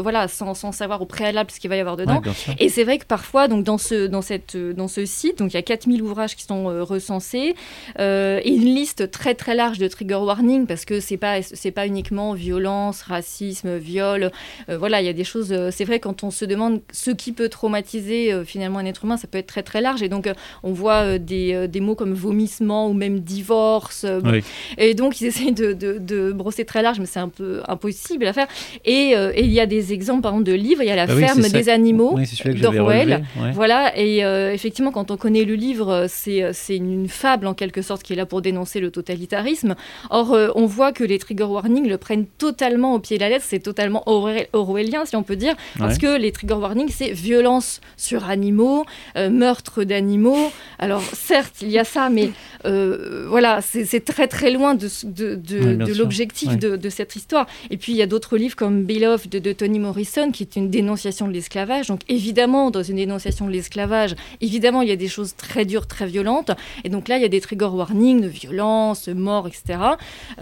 voilà, 0.02 0.28
sans, 0.28 0.54
sans, 0.54 0.72
savoir 0.72 1.02
au 1.02 1.06
préalable 1.06 1.50
ce 1.50 1.60
qu'il 1.60 1.70
va 1.70 1.76
y 1.76 1.80
avoir 1.80 1.96
dedans. 1.96 2.22
et 2.58 2.68
c'est 2.68 2.84
vrai 2.84 2.98
que 2.98 3.04
parfois, 3.04 3.48
donc, 3.48 3.64
dans, 3.64 3.78
ce, 3.78 4.06
dans, 4.06 4.22
cette, 4.22 4.56
dans 4.56 4.88
ce 4.88 5.04
site, 5.04 5.38
donc 5.38 5.52
il 5.52 5.56
y 5.56 5.58
a 5.58 5.62
4000 5.62 6.02
ouvrages 6.02 6.36
qui 6.36 6.44
sont 6.44 6.64
recensés, 6.84 7.54
et 7.98 8.54
une 8.54 8.74
liste 8.74 9.10
très 9.10 9.34
très 9.34 9.54
large 9.54 9.78
de 9.78 9.88
trigger 9.88 10.16
warning, 10.16 10.66
parce 10.66 10.84
que 10.84 11.00
c'est 11.00 11.16
pas, 11.16 11.42
c'est 11.42 11.70
pas 11.70 11.86
uniquement 11.86 12.32
violence, 12.34 13.02
racisme, 13.02 13.76
viol, 13.76 14.30
voilà, 14.68 15.00
il 15.00 15.06
y 15.06 15.10
a 15.10 15.14
des 15.14 15.24
choses, 15.24 15.54
c'est 15.70 15.84
vrai 15.84 16.00
quand 16.00 16.24
on 16.24 16.30
se 16.30 16.44
demande 16.44 16.80
ce 16.92 17.10
qui 17.10 17.32
peut 17.32 17.48
traumatiser 17.48 18.44
finalement 18.44 18.78
un 18.78 18.86
être 18.86 19.04
humain, 19.04 19.16
ça 19.16 19.26
peut 19.26 19.38
être 19.38 19.46
très 19.46 19.62
très 19.62 19.80
large, 19.80 20.02
et 20.02 20.08
donc 20.08 20.30
on 20.62 20.72
voit 20.72 21.18
des, 21.18 21.68
des 21.68 21.80
mots 21.80 21.94
comme 21.94 22.14
vomissement 22.14 22.88
ou 22.88 22.92
même 22.94 23.20
divorce. 23.20 24.04
Euh, 24.04 24.40
et 24.76 24.94
donc, 24.94 25.20
ils 25.20 25.26
essayent 25.26 25.52
de, 25.58 25.98
de, 25.98 26.32
brosser 26.32 26.64
très 26.64 26.82
large, 26.82 27.00
mais 27.00 27.06
c'est 27.06 27.18
un 27.18 27.28
peu 27.28 27.62
impossible 27.68 28.26
à 28.26 28.32
faire. 28.32 28.46
Et, 28.84 29.16
euh, 29.16 29.32
il 29.36 29.52
y 29.52 29.60
a 29.60 29.66
des 29.66 29.92
exemples, 29.92 30.22
par 30.22 30.32
exemple, 30.32 30.48
de 30.48 30.54
livres. 30.54 30.82
Il 30.82 30.88
y 30.88 30.90
a 30.90 30.96
La 30.96 31.06
bah 31.06 31.14
ferme 31.14 31.42
des 31.42 31.68
animaux 31.68 32.18
d'Orwell. 32.60 33.24
Voilà. 33.54 33.96
Et 33.96 34.24
euh, 34.24 34.52
effectivement, 34.52 34.90
quand 34.90 35.10
on 35.10 35.16
connaît 35.16 35.44
le 35.44 35.54
livre, 35.54 36.06
c'est 36.08 36.52
une 36.76 37.08
fable 37.08 37.46
en 37.46 37.54
quelque 37.54 37.82
sorte 37.82 38.02
qui 38.02 38.12
est 38.12 38.16
là 38.16 38.26
pour 38.26 38.42
dénoncer 38.42 38.80
le 38.80 38.90
totalitarisme. 38.90 39.74
Or, 40.10 40.36
on 40.54 40.66
voit 40.66 40.92
que 40.92 41.04
les 41.04 41.18
trigger 41.18 41.44
warnings 41.44 41.88
le 41.88 41.98
prennent 41.98 42.26
totalement 42.26 42.94
au 42.94 42.98
pied 42.98 43.16
de 43.16 43.22
la 43.22 43.28
lettre. 43.28 43.44
C'est 43.46 43.60
totalement 43.60 44.02
orwellien, 44.06 45.04
si 45.04 45.16
on 45.16 45.22
peut 45.22 45.36
dire, 45.36 45.54
parce 45.78 45.98
que 45.98 46.18
les 46.18 46.32
trigger 46.32 46.54
warnings, 46.54 46.90
c'est 46.90 47.12
violence 47.12 47.80
sur 47.96 48.28
animaux, 48.28 48.84
meurtre 49.16 49.84
d'animaux. 49.84 50.52
Alors, 50.78 51.02
certes, 51.02 51.56
il 51.62 51.70
y 51.70 51.78
a 51.78 51.84
ça, 51.84 52.08
mais 52.10 52.30
euh, 52.64 53.26
voilà, 53.28 53.60
c'est 53.62 54.04
très 54.04 54.28
très 54.28 54.50
loin 54.50 54.74
de, 54.74 54.88
de, 55.04 55.34
de, 55.34 55.47
l'objectif 55.50 56.56
de, 56.58 56.88
cette 56.88 57.16
histoire. 57.16 57.46
Et 57.70 57.76
puis 57.76 57.92
il 57.92 57.96
y 57.96 58.02
a 58.02 58.06
d'autres 58.06 58.36
livres 58.36 58.56
comme 58.56 58.84
Beloved 58.84 59.28
de, 59.28 59.38
de 59.38 59.52
Toni 59.52 59.78
Morrison, 59.78 60.30
qui 60.30 60.42
est 60.42 60.56
une 60.56 60.70
dénonciation 60.70 61.28
de 61.28 61.32
l'esclavage. 61.32 61.88
Donc 61.88 62.00
évidemment, 62.08 62.70
dans 62.70 62.82
une 62.82 62.96
dénonciation 62.96 63.46
de 63.46 63.52
l'esclavage, 63.52 64.14
évidemment, 64.40 64.82
il 64.82 64.88
y 64.88 64.92
a 64.92 64.96
des 64.96 65.08
choses 65.08 65.34
très 65.36 65.64
dures, 65.64 65.86
très 65.86 66.06
violentes. 66.06 66.50
Et 66.84 66.88
donc 66.88 67.08
là, 67.08 67.16
il 67.16 67.22
y 67.22 67.26
a 67.26 67.28
des 67.28 67.40
trigger 67.40 67.66
warnings 67.66 68.20
de 68.20 68.28
violence, 68.28 69.08
mort, 69.08 69.46
etc. 69.46 69.78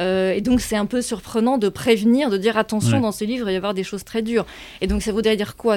Euh, 0.01 0.33
et 0.33 0.41
donc 0.41 0.61
c'est 0.61 0.77
un 0.77 0.87
peu 0.87 1.03
surprenant 1.03 1.59
de 1.59 1.69
prévenir, 1.69 2.31
de 2.31 2.39
dire 2.39 2.57
attention, 2.57 3.01
dans 3.01 3.13
ce 3.13 3.25
livre, 3.25 3.45
il 3.45 3.45
va 3.47 3.53
y 3.53 3.57
avoir 3.57 3.75
des 3.75 3.85
choses 3.85 4.05
très 4.05 4.23
dures. 4.23 4.47
Et 4.81 4.87
donc 4.87 5.03
ça 5.03 5.13
voudrait 5.13 5.37
dire 5.37 5.57
quoi? 5.57 5.77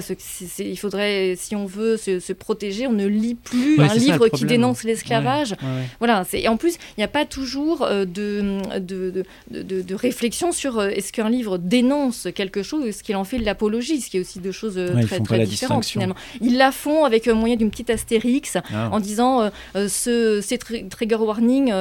Il 0.60 0.78
faudrait, 0.78 1.36
si 1.38 1.56
on 1.56 1.66
veut 1.66 1.98
se, 1.98 2.34
protéger, 2.34 2.88
on 2.88 2.94
ne 2.94 3.08
lit 3.08 3.36
plus 3.36 3.80
un 3.80 3.94
livre 3.96 4.28
qui 4.30 4.46
dénonce 4.46 4.84
l'esclavage? 4.84 5.56
Voilà, 6.00 6.24
et 6.34 6.48
en 6.48 6.58
plus, 6.58 6.76
il 6.76 7.00
n'y 7.00 7.04
a 7.04 7.10
pas 7.10 7.26
toujours 7.26 7.84
euh, 7.84 8.06
de, 8.06 9.19
de, 9.52 9.62
de, 9.64 9.82
de, 9.82 9.96
réflexion 9.96 10.52
sur 10.52 10.80
euh, 10.80 10.90
est-ce 10.90 11.12
qu'un 11.14 11.30
livre 11.30 11.58
dénonce 11.58 12.28
quelque 12.36 12.64
chose 12.64 12.84
ou 12.84 12.88
est-ce 12.88 13.04
qu'il 13.04 13.16
en 13.16 13.24
fait 13.24 13.40
de 13.40 13.46
l'apologie, 13.46 14.02
ce 14.02 14.10
qui 14.10 14.18
est 14.18 14.20
aussi 14.20 14.40
deux 14.40 14.52
choses 14.52 14.78
euh, 14.78 15.02
très, 15.04 15.20
très 15.20 15.46
différentes 15.46 15.86
finalement. 15.86 16.16
Ils 16.42 16.58
la 16.58 16.72
font 16.72 17.06
avec 17.06 17.28
un 17.28 17.34
moyen 17.34 17.56
d'une 17.56 17.72
petite 17.72 17.90
astérix 17.90 18.58
ah. 18.74 18.90
en 18.92 19.00
disant 19.00 19.50
ce, 19.76 20.42
c'est 20.42 20.58
trigger 20.90 21.16
warning, 21.16 21.72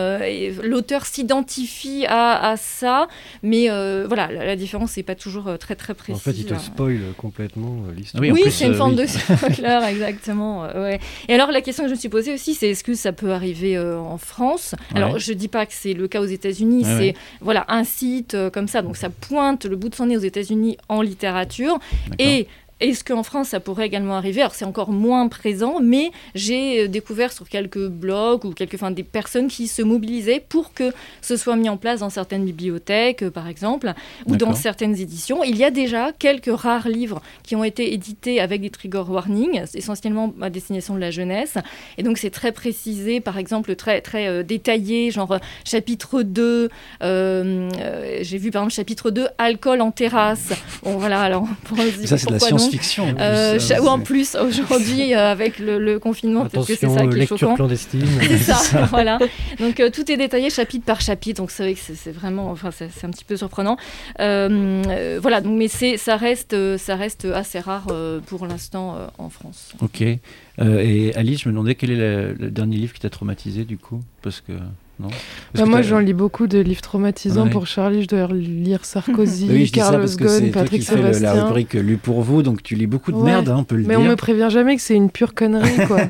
l'auteur 0.62 1.07
s'identifie 1.07 2.07
à, 2.07 2.50
à, 2.50 2.57
ça, 2.57 3.09
mais 3.42 3.68
voilà, 4.07 4.30
la, 4.30 4.57
différence 4.57 4.97
n'est 4.97 5.02
pas 5.02 5.14
toujours 5.14 5.50
très 5.59 5.75
très 5.76 5.95
précise. 5.95 6.16
En 6.16 6.33
fait, 6.33 6.38
il 6.38 6.47
te 6.47 6.54
spoil 6.54 7.00
complètement 7.16 7.85
l'histoire. 7.97 8.23
Oui, 8.23 8.42
c'est 8.50 8.66
une 8.66 8.75
forme 8.75 8.95
de 8.95 9.07
spoiler, 9.07 9.80
exactement. 9.90 10.62
Ouais. 10.75 11.00
Et 11.28 11.35
alors, 11.35 11.50
la 11.50 11.61
question 11.61 11.85
que 11.85 11.88
je 11.88 11.95
me 11.95 11.99
suis 11.99 12.09
posée 12.09 12.35
aussi, 12.35 12.54
c'est 12.54 12.68
est-ce 12.71 12.85
que 12.85 12.95
ça 12.95 13.12
peut 13.12 13.33
arriver 13.33 13.78
en 13.78 14.18
France? 14.18 14.28
France. 14.28 14.75
Alors, 14.95 15.18
je 15.18 15.33
dis 15.33 15.49
pas 15.49 15.66
que 15.66 15.73
c'est 15.73 15.95
le 15.95 16.07
cas 16.07 16.21
aux 16.21 16.26
États-Unis, 16.26 16.85
c'est 16.85 17.14
voilà 17.41 17.65
un 17.69 17.85
site 17.85 18.35
euh, 18.35 18.51
comme 18.51 18.69
ça, 18.69 18.83
donc 18.83 18.97
ça 18.97 19.11
pointe 19.11 19.65
le 19.65 19.77
bout 19.77 19.89
de 19.89 19.95
son 19.95 20.07
nez 20.07 20.17
aux 20.17 20.21
États-Unis 20.21 20.79
en 20.89 21.03
littérature. 21.03 21.79
Et 22.19 22.47
est-ce 22.81 23.03
qu'en 23.03 23.25
France, 23.25 23.49
ça 23.49 23.61
pourrait 23.61 23.87
également 23.87 24.15
arriver? 24.15 24.41
Alors, 24.41 24.55
c'est 24.55 24.65
encore 24.65 24.93
moins 24.93 25.27
présent, 25.27 25.81
mais 25.83 26.13
j'ai 26.37 26.85
euh, 26.85 26.89
découvert 26.89 27.33
sur 27.33 27.49
quelques 27.49 27.89
blogs 27.89 28.45
ou 28.45 28.53
quelques, 28.53 28.75
enfin, 28.75 28.93
des 28.93 29.03
personnes 29.03 29.49
qui 29.49 29.67
se 29.67 29.83
mobilisaient 29.83 30.45
pour 30.49 30.73
que 30.73 30.93
ce 31.21 31.37
soit 31.37 31.57
mis 31.57 31.69
en 31.69 31.77
place 31.77 32.01
dans 32.01 32.11
certaines 32.11 32.45
bibliothèques, 32.45 33.25
euh, 33.25 33.31
par 33.31 33.49
exemple, 33.49 33.93
ou 34.27 34.37
dans 34.37 34.55
certaines 34.55 34.97
éditions. 34.97 35.43
Il 35.43 35.57
y 35.57 35.65
a 35.65 35.73
déjà 35.73 36.13
quelques 36.13 36.55
rares 36.55 36.89
livres 36.89 37.21
qui 37.43 37.57
ont 37.57 37.65
été 37.65 37.93
édités 37.93 38.41
avec 38.41 38.61
des 38.61 38.71
trigger 38.71 39.05
warnings, 39.09 39.65
essentiellement 39.75 40.33
à 40.41 40.49
destination 40.49 40.95
de 40.95 41.01
la 41.01 41.11
jeunesse. 41.11 41.55
Et 41.97 42.05
donc, 42.05 42.19
c'est 42.19 42.31
très 42.31 42.53
précisé, 42.53 43.21
par 43.21 43.39
exemple, 43.39 43.75
très, 43.75 44.01
très 44.01 44.29
euh, 44.29 44.43
détaillé, 44.45 45.11
genre 45.11 45.39
chapitre 45.65 46.23
2, 46.23 46.69
j'ai 47.01 48.39
vu 48.39 48.51
par 48.51 48.63
exemple 48.63 48.75
chapitre 48.75 49.11
2, 49.11 49.27
alcool 49.39 49.81
en 49.81 49.91
terrasse. 49.91 50.53
Bon, 50.85 50.97
voilà, 50.97 51.21
alors, 51.23 51.49
pour 51.65 51.77
ça, 51.79 52.19
c'est 52.19 52.27
de 52.29 52.33
la 52.33 52.39
science 52.39 52.68
fiction 52.71 53.15
euh, 53.19 53.59
ou 53.81 53.87
en 53.87 54.01
plus 54.01 54.35
aujourd'hui 54.37 55.15
euh, 55.15 55.33
avec 55.33 55.59
le, 55.59 55.99
confinement, 55.99 56.47
parce 56.47 56.67
que 56.67 56.75
c'est 56.75 56.89
ça 56.89 57.07
qui 57.07 57.21
est 57.21 57.27
choquant. 57.27 57.55
clandestine. 57.55 58.07
c'est 58.21 58.39
ça, 58.39 58.85
voilà. 58.87 59.19
Donc 59.59 59.81
euh, 59.81 59.91
tout 59.91 60.11
est 60.11 60.17
détaillé 60.17 60.51
chapitre 60.51 60.85
par 60.85 61.01
chapitre, 61.01 61.41
donc 61.41 61.51
c'est 61.51 61.63
vrai 61.63 61.75
que 61.75 61.81
c'est 61.81 62.13
vraiment, 62.13 62.51
enfin 62.51 62.71
c'est 62.71 63.05
un 63.05 63.11
petit 63.11 63.25
peu 63.25 63.37
surprenant. 63.37 63.77
voilà, 64.19 65.41
donc 65.41 65.59
mais 65.59 65.69
c'est 65.69 65.97
ça 65.97 66.17
reste, 66.17 66.57
ça 66.77 66.97
reste 66.97 67.25
assez 67.25 67.61
rare 67.61 67.87
pour 68.27 68.47
l'instant 68.47 68.97
en 69.19 69.29
France. 69.29 69.73
Ok. 69.81 70.01
et 70.01 71.13
Alice, 71.15 71.43
je 71.43 71.49
me 71.49 71.53
demandais 71.53 71.75
quel 71.75 71.91
est 71.91 71.97
le, 71.97 72.35
le 72.39 72.51
dernier 72.51 72.77
livre 72.77 72.93
qui 72.95 73.01
t'a 73.01 73.11
traumatisé 73.11 73.65
du 73.65 73.79
coup, 73.79 74.01
parce 74.23 74.41
que 74.41 74.53
bah, 74.99 75.64
moi, 75.64 75.83
j'en 75.83 76.00
lis 76.00 76.12
beaucoup 76.12 76.47
de 76.47 76.59
livres 76.59 76.81
traumatisants. 76.81 77.49
Pour 77.49 77.67
Charlie, 77.67 78.02
je 78.02 78.09
dois 78.09 78.26
lire 78.33 78.85
Sarkozy, 78.85 79.47
oui, 79.49 79.71
Carlos 79.71 80.07
Ghosn, 80.07 80.50
Patrick 80.50 80.85
toi 80.85 80.97
qui 80.97 81.02
Sébastien. 81.02 81.31
Fais 81.31 81.37
la 81.37 81.45
rubrique 81.45 81.75
Lu 81.75 81.97
pour 81.97 82.23
vous, 82.23 82.43
donc 82.43 82.62
tu 82.62 82.75
lis 82.75 82.87
beaucoup 82.87 83.12
de 83.12 83.19
merde, 83.19 83.49
hein, 83.49 83.57
on 83.59 83.64
peut 83.64 83.76
le 83.76 83.83
Mais 83.83 83.88
dire. 83.88 84.00
Mais 84.00 84.07
on 84.07 84.11
me 84.11 84.17
prévient 84.17 84.49
jamais 84.50 84.76
que 84.76 84.83
c'est 84.83 84.95
une 84.95 85.11
pure 85.11 85.35
connerie, 85.35 85.76
quoi. 85.87 86.00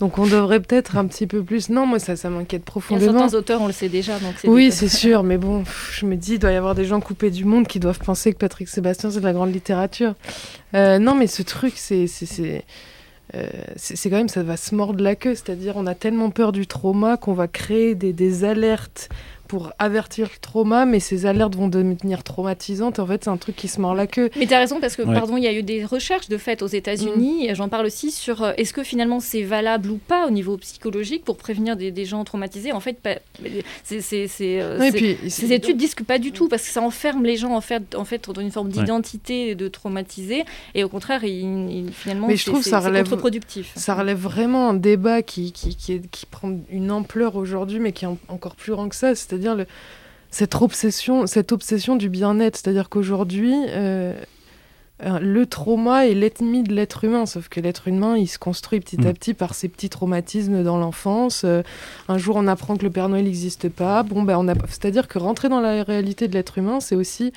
donc 0.00 0.18
on 0.18 0.26
devrait 0.26 0.60
peut-être 0.60 0.96
un 0.96 1.06
petit 1.06 1.26
peu 1.26 1.42
plus. 1.42 1.68
Non, 1.68 1.86
moi, 1.86 1.98
ça, 1.98 2.16
ça 2.16 2.28
m'inquiète 2.30 2.64
profondément. 2.64 3.10
Il 3.10 3.14
y 3.14 3.16
a 3.16 3.20
certains 3.20 3.38
auteurs, 3.38 3.62
on 3.62 3.66
le 3.66 3.72
sait 3.72 3.88
déjà. 3.88 4.18
Donc 4.18 4.34
oui, 4.44 4.72
c'est 4.72 4.88
sûr, 4.88 5.22
mais 5.22 5.38
bon, 5.38 5.62
je 5.92 6.06
me 6.06 6.16
dis, 6.16 6.34
il 6.34 6.38
doit 6.38 6.52
y 6.52 6.56
avoir 6.56 6.74
des 6.74 6.84
gens 6.84 7.00
coupés 7.00 7.30
du 7.30 7.44
monde 7.44 7.66
qui 7.66 7.80
doivent 7.80 8.00
penser 8.00 8.32
que 8.32 8.38
Patrick 8.38 8.68
Sébastien, 8.68 9.10
c'est 9.10 9.20
de 9.20 9.24
la 9.24 9.32
grande 9.32 9.52
littérature. 9.52 10.14
Euh, 10.74 10.98
non, 10.98 11.14
mais 11.14 11.26
ce 11.26 11.42
truc, 11.42 11.74
c'est 11.76 12.06
euh, 13.34 13.48
c'est 13.76 14.10
quand 14.10 14.16
même, 14.16 14.28
ça 14.28 14.42
va 14.42 14.56
se 14.56 14.74
mordre 14.74 15.02
la 15.02 15.16
queue. 15.16 15.34
C'est-à-dire, 15.34 15.74
on 15.76 15.86
a 15.86 15.94
tellement 15.94 16.30
peur 16.30 16.52
du 16.52 16.66
trauma 16.66 17.16
qu'on 17.16 17.34
va 17.34 17.48
créer 17.48 17.94
des, 17.94 18.12
des 18.12 18.44
alertes 18.44 19.08
pour 19.48 19.72
avertir 19.78 20.28
le 20.32 20.38
trauma, 20.40 20.86
mais 20.86 21.00
ces 21.00 21.26
alertes 21.26 21.54
vont 21.54 21.68
devenir 21.68 22.22
traumatisantes. 22.22 22.98
En 22.98 23.06
fait, 23.06 23.24
c'est 23.24 23.30
un 23.30 23.36
truc 23.36 23.56
qui 23.56 23.68
se 23.68 23.80
mord 23.80 23.94
la 23.94 24.06
queue. 24.06 24.30
Mais 24.36 24.46
tu 24.46 24.54
as 24.54 24.58
raison, 24.58 24.80
parce 24.80 24.96
que, 24.96 25.02
pardon, 25.02 25.36
il 25.36 25.44
y 25.44 25.48
a 25.48 25.52
eu 25.52 25.62
des 25.62 25.84
recherches 25.84 26.28
de 26.28 26.38
fait 26.38 26.62
aux 26.62 26.66
États-Unis, 26.66 27.50
mm. 27.50 27.54
j'en 27.54 27.68
parle 27.68 27.86
aussi, 27.86 28.10
sur 28.10 28.42
euh, 28.42 28.52
est-ce 28.56 28.72
que 28.72 28.82
finalement 28.82 29.20
c'est 29.20 29.42
valable 29.42 29.90
ou 29.90 29.96
pas 29.98 30.26
au 30.26 30.30
niveau 30.30 30.56
psychologique 30.56 31.24
pour 31.24 31.36
prévenir 31.36 31.76
des, 31.76 31.90
des 31.90 32.04
gens 32.04 32.24
traumatisés? 32.24 32.72
En 32.72 32.80
fait, 32.80 32.98
c'est, 33.82 34.60
euh, 34.60 34.90
ces 35.28 35.52
études 35.52 35.76
disent 35.76 35.94
que 35.94 36.04
pas 36.04 36.18
du 36.18 36.32
tout, 36.32 36.48
parce 36.48 36.62
que 36.62 36.70
ça 36.70 36.82
enferme 36.82 37.24
les 37.24 37.36
gens 37.36 37.54
en 37.54 37.60
fait, 37.60 37.94
en 37.94 38.04
fait 38.04 38.28
dans 38.30 38.40
une 38.40 38.50
forme 38.50 38.70
d'identité 38.70 39.54
de 39.54 39.68
traumatisé, 39.68 40.44
et 40.74 40.84
au 40.84 40.88
contraire, 40.88 41.24
il, 41.24 41.90
finalement, 41.92 42.28
mais 42.28 42.36
je 42.36 42.46
trouve 42.46 42.62
ça 42.62 42.80
relève, 42.80 43.04
contre-productif. 43.04 43.72
Ça 43.76 43.94
relève 43.94 44.18
vraiment 44.18 44.70
un 44.70 44.74
débat 44.74 45.22
qui, 45.22 45.52
qui, 45.52 45.76
qui, 45.76 46.00
qui 46.00 46.26
prend 46.26 46.52
une 46.70 46.90
ampleur 46.90 47.36
aujourd'hui, 47.36 47.80
mais 47.80 47.92
qui 47.92 48.04
est 48.04 48.08
encore 48.28 48.56
plus 48.56 48.72
grand 48.72 48.88
que 48.88 48.96
ça. 48.96 49.14
C'est 49.14 49.33
c'est-à-dire 49.38 49.66
cette 50.30 50.54
obsession, 50.56 51.26
cette 51.26 51.52
obsession 51.52 51.96
du 51.96 52.08
bien-être. 52.08 52.56
C'est-à-dire 52.56 52.88
qu'aujourd'hui, 52.88 53.54
euh, 53.68 54.14
le 55.00 55.46
trauma 55.46 56.06
est 56.06 56.14
l'ennemi 56.14 56.62
de 56.62 56.72
l'être 56.72 57.04
humain, 57.04 57.26
sauf 57.26 57.48
que 57.48 57.60
l'être 57.60 57.88
humain, 57.88 58.16
il 58.16 58.26
se 58.26 58.38
construit 58.38 58.80
petit 58.80 58.98
à 59.06 59.10
mm. 59.10 59.14
petit 59.14 59.34
par 59.34 59.54
ses 59.54 59.68
petits 59.68 59.88
traumatismes 59.88 60.62
dans 60.62 60.76
l'enfance. 60.76 61.42
Euh, 61.44 61.62
un 62.08 62.18
jour, 62.18 62.36
on 62.36 62.46
apprend 62.46 62.76
que 62.76 62.84
le 62.84 62.90
Père 62.90 63.08
Noël 63.08 63.24
n'existe 63.24 63.68
pas. 63.68 64.02
Bon, 64.02 64.22
ben, 64.22 64.36
on 64.38 64.48
a... 64.48 64.54
C'est-à-dire 64.68 65.08
que 65.08 65.18
rentrer 65.18 65.48
dans 65.48 65.60
la 65.60 65.82
réalité 65.82 66.26
de 66.26 66.34
l'être 66.34 66.58
humain, 66.58 66.80
c'est 66.80 66.96
aussi 66.96 67.32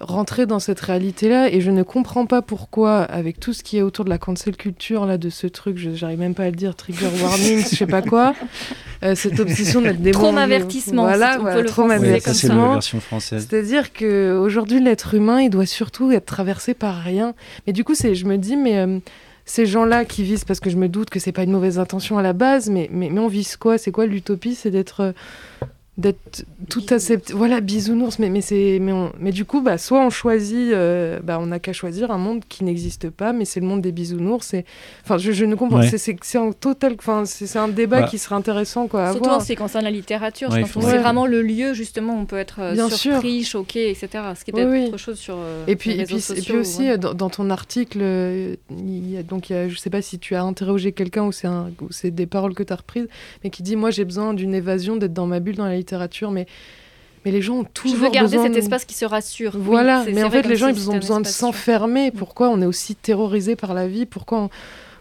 rentrer 0.00 0.46
dans 0.46 0.58
cette 0.58 0.80
réalité-là 0.80 1.52
et 1.52 1.60
je 1.60 1.70
ne 1.70 1.82
comprends 1.82 2.26
pas 2.26 2.42
pourquoi, 2.42 3.02
avec 3.02 3.40
tout 3.40 3.52
ce 3.52 3.62
qui 3.62 3.78
est 3.78 3.82
autour 3.82 4.04
de 4.04 4.10
la 4.10 4.18
cancel 4.18 4.56
culture, 4.56 5.06
là, 5.06 5.18
de 5.18 5.30
ce 5.30 5.46
truc, 5.46 5.76
j'arrive 5.76 6.18
même 6.18 6.34
pas 6.34 6.44
à 6.44 6.50
le 6.50 6.56
dire, 6.56 6.74
trigger 6.74 7.08
warning, 7.22 7.58
je 7.60 7.76
sais 7.76 7.86
pas 7.86 8.02
quoi, 8.02 8.34
euh, 9.02 9.14
cette 9.14 9.38
obsession 9.40 9.80
d'être 9.80 10.00
des 10.00 10.10
Traumavertissement, 10.10 11.02
voilà, 11.02 11.38
voilà, 11.38 11.64
traumavertissement. 11.64 12.80
C'est-à-dire 12.80 13.92
qu'aujourd'hui, 13.92 14.80
l'être 14.80 15.14
humain, 15.14 15.40
il 15.40 15.50
doit 15.50 15.66
surtout 15.66 16.10
être 16.12 16.26
traversé 16.26 16.74
par 16.74 16.96
rien. 16.96 17.34
Mais 17.66 17.72
du 17.72 17.84
coup, 17.84 17.94
je 17.94 18.24
me 18.24 18.36
dis, 18.36 18.56
mais 18.56 18.78
euh, 18.78 18.98
ces 19.44 19.66
gens-là 19.66 20.04
qui 20.04 20.22
visent, 20.22 20.44
parce 20.44 20.60
que 20.60 20.70
je 20.70 20.76
me 20.76 20.88
doute 20.88 21.10
que 21.10 21.20
c'est 21.20 21.32
pas 21.32 21.42
une 21.42 21.52
mauvaise 21.52 21.78
intention 21.78 22.18
à 22.18 22.22
la 22.22 22.32
base, 22.32 22.70
mais, 22.70 22.88
mais, 22.92 23.10
mais 23.10 23.20
on 23.20 23.28
vise 23.28 23.56
quoi? 23.56 23.78
C'est 23.78 23.90
quoi 23.90 24.06
l'utopie? 24.06 24.54
C'est 24.54 24.70
d'être. 24.70 25.14
D'être 25.96 26.44
tout 26.68 26.82
accepté. 26.90 27.32
Voilà, 27.34 27.60
bisounours. 27.60 28.18
Mais, 28.18 28.28
mais, 28.28 28.40
c'est, 28.40 28.78
mais, 28.80 28.92
mais 29.20 29.30
du 29.30 29.44
coup, 29.44 29.60
bah, 29.60 29.78
soit 29.78 30.04
on 30.04 30.10
choisit, 30.10 30.72
euh, 30.72 31.20
bah, 31.22 31.38
on 31.40 31.46
n'a 31.46 31.60
qu'à 31.60 31.72
choisir 31.72 32.10
un 32.10 32.18
monde 32.18 32.42
qui 32.48 32.64
n'existe 32.64 33.10
pas, 33.10 33.32
mais 33.32 33.44
c'est 33.44 33.60
le 33.60 33.66
monde 33.66 33.80
des 33.80 33.92
bisounours. 33.92 34.54
Et... 34.54 34.64
Enfin, 35.04 35.18
je, 35.18 35.30
je 35.30 35.44
ne 35.44 35.54
comprends 35.54 35.78
pas. 35.78 35.86
C'est, 35.86 36.16
c'est, 36.20 36.38
un 36.38 36.50
total. 36.50 36.96
Enfin, 36.98 37.24
c'est, 37.26 37.56
un 37.56 37.68
débat 37.68 38.00
bah. 38.00 38.08
qui 38.08 38.18
serait 38.18 38.34
intéressant 38.34 38.88
quoi, 38.88 39.04
à 39.04 39.12
Surtout 39.12 39.26
voir. 39.26 39.36
en 39.36 39.40
ce 39.40 39.46
qui 39.46 39.54
concerne 39.54 39.84
la 39.84 39.92
littérature. 39.92 40.52
c'est 40.52 40.98
vraiment 40.98 41.26
le 41.26 41.42
lieu, 41.42 41.74
justement, 41.74 42.14
où 42.14 42.22
on 42.22 42.26
peut 42.26 42.38
être 42.38 42.58
euh, 42.60 42.72
Bien 42.72 42.90
surpris, 42.90 43.44
sûr. 43.44 43.60
choqué, 43.60 43.90
etc. 43.90 44.08
Ce 44.36 44.44
qui 44.44 44.50
est 44.50 44.54
peut-être 44.54 44.88
autre 44.88 44.98
chose 44.98 45.18
sur. 45.18 45.36
Euh, 45.38 45.64
et 45.68 45.76
puis, 45.76 45.94
les 45.94 46.02
et 46.02 46.06
puis, 46.06 46.20
sociaux, 46.20 46.42
et 46.42 46.44
puis 46.44 46.56
aussi, 46.56 46.98
dans, 46.98 47.14
dans, 47.14 47.30
ton 47.30 47.50
article, 47.50 48.00
il 48.70 49.12
y 49.12 49.16
a, 49.16 49.22
donc, 49.22 49.48
il 49.48 49.52
y 49.52 49.56
a, 49.56 49.68
je 49.68 49.74
ne 49.74 49.78
sais 49.78 49.90
pas 49.90 50.02
si 50.02 50.18
tu 50.18 50.34
as 50.34 50.42
interrogé 50.42 50.90
quelqu'un 50.90 51.22
ou 51.22 51.30
c'est, 51.30 51.46
un, 51.46 51.70
ou 51.80 51.86
c'est 51.90 52.10
des 52.10 52.26
paroles 52.26 52.54
que 52.54 52.64
tu 52.64 52.72
as 52.72 52.76
reprises, 52.76 53.06
mais 53.44 53.50
qui 53.50 53.62
dit 53.62 53.76
Moi, 53.76 53.92
j'ai 53.92 54.04
besoin 54.04 54.34
d'une 54.34 54.56
évasion, 54.56 54.96
d'être 54.96 55.14
dans 55.14 55.28
ma 55.28 55.38
bulle 55.38 55.54
dans 55.54 55.66
la 55.66 55.83
littérature, 55.84 56.30
mais 56.30 56.46
mais 57.24 57.30
les 57.30 57.40
gens 57.40 57.54
ont 57.60 57.64
toujours 57.64 57.98
Je 57.98 58.04
veux 58.04 58.10
garder 58.10 58.36
besoin 58.36 58.48
cet 58.48 58.56
espace 58.56 58.84
qui 58.84 58.94
se 58.94 59.04
rassure. 59.06 59.52
Voilà, 59.56 60.04
mais 60.12 60.22
en 60.22 60.30
fait, 60.30 60.42
les 60.42 60.56
gens, 60.56 60.68
ils 60.68 60.90
ont 60.90 60.96
besoin 60.96 61.20
de 61.20 61.26
s'enfermer. 61.26 62.10
Pourquoi 62.10 62.50
on 62.50 62.60
est 62.60 62.66
aussi 62.66 62.94
terrorisé 62.94 63.56
par 63.56 63.72
la 63.72 63.88
vie? 63.88 64.04
Pourquoi 64.04 64.38
on... 64.38 64.50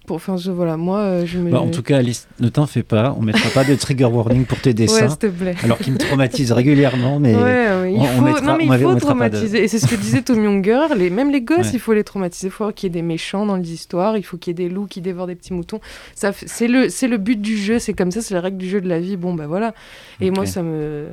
Pour, 0.06 0.18
enfin, 0.18 0.36
je, 0.36 0.52
voilà, 0.52 0.76
moi, 0.76 1.00
euh, 1.00 1.26
je 1.26 1.40
me... 1.40 1.50
Bah, 1.50 1.62
en 1.62 1.70
tout 1.70 1.82
cas, 1.82 1.98
Alice, 1.98 2.28
ne 2.42 2.50
t'en 2.50 2.66
fais 2.66 2.84
pas. 2.84 3.16
On 3.18 3.22
mettra 3.22 3.50
pas 3.52 3.64
de 3.64 3.74
trigger 3.76 4.06
warning 4.06 4.46
pour 4.46 4.60
tes 4.60 4.74
dessins. 4.74 5.04
Ouais, 5.04 5.10
s'il 5.10 5.18
te 5.18 5.28
plaît. 5.28 5.56
Alors 5.64 5.78
qu'ils 5.78 5.94
me 5.94 5.98
traumatisent 5.98 6.52
régulièrement, 6.52 7.20
mais, 7.20 7.34
ouais, 7.34 7.42
ouais, 7.42 7.94
il 7.94 8.00
on, 8.00 8.04
faut, 8.04 8.20
on 8.20 8.22
mettra, 8.22 8.42
non, 8.42 8.58
mais 8.58 8.66
il 8.66 8.80
faut 8.80 8.96
traumatiser. 8.96 9.60
De... 9.60 9.64
Et 9.64 9.68
c'est 9.70 9.80
ce 9.80 9.88
que 9.88 9.96
disait 9.96 10.22
Tom 10.22 10.44
Younger. 10.44 10.88
Les, 10.98 11.10
même 11.10 11.32
les 11.32 11.42
gosses, 11.42 11.72
il 11.74 11.80
faut 11.80 11.94
les 11.94 12.04
traumatiser. 12.04 12.48
Il 12.48 12.52
faut 12.52 12.70
qu'il 12.72 12.88
y 12.88 12.92
ait 12.92 13.02
des 13.02 13.02
méchants 13.02 13.46
dans 13.46 13.56
les 13.56 13.72
histoires. 13.72 14.18
Il 14.18 14.24
faut 14.24 14.38
qu'il 14.38 14.52
y 14.52 14.62
ait 14.62 14.68
des 14.68 14.74
loups 14.74 14.88
qui 14.88 15.00
dévorent 15.00 15.28
des 15.28 15.36
petits 15.36 15.54
moutons. 15.54 15.80
Ça, 16.16 16.32
c'est 16.34 16.68
le, 16.68 16.90
c'est 16.90 17.08
le 17.08 17.18
but 17.18 17.40
du 17.40 17.58
jeu. 17.58 17.80
C'est 17.80 17.94
comme 17.94 18.12
ça. 18.12 18.22
C'est 18.22 18.34
la 18.34 18.42
règle 18.42 18.58
du 18.58 18.70
jeu 18.70 18.82
de 18.82 18.90
la 18.90 19.00
vie. 19.00 19.16
Bon, 19.16 19.34
bah 19.34 19.48
voilà. 19.48 19.74
Et 20.20 20.30
okay. 20.30 20.36
moi, 20.36 20.46
ça 20.46 20.64
me 20.64 21.08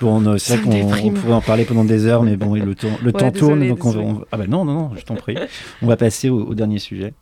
Bon, 0.00 0.38
c'est 0.38 0.56
vrai 0.56 0.62
qu'on 0.62 1.10
pourrait 1.10 1.32
en 1.32 1.40
parler 1.40 1.64
pendant 1.64 1.84
des 1.84 2.06
heures, 2.06 2.22
mais 2.22 2.36
bon, 2.36 2.54
le 2.54 2.74
temps, 2.74 2.88
le 3.02 3.06
ouais, 3.06 3.12
temps 3.12 3.30
désolé, 3.30 3.38
tourne, 3.38 3.68
donc 3.68 3.84
on, 3.84 3.88
désolé. 3.90 4.06
on, 4.06 4.24
Ah 4.30 4.36
bah 4.36 4.46
non, 4.46 4.64
non, 4.64 4.74
non, 4.74 4.90
je 4.96 5.04
t'en 5.04 5.14
prie. 5.14 5.36
on 5.82 5.86
va 5.86 5.96
passer 5.96 6.28
au, 6.28 6.40
au 6.48 6.54
dernier 6.54 6.78
sujet. 6.78 7.14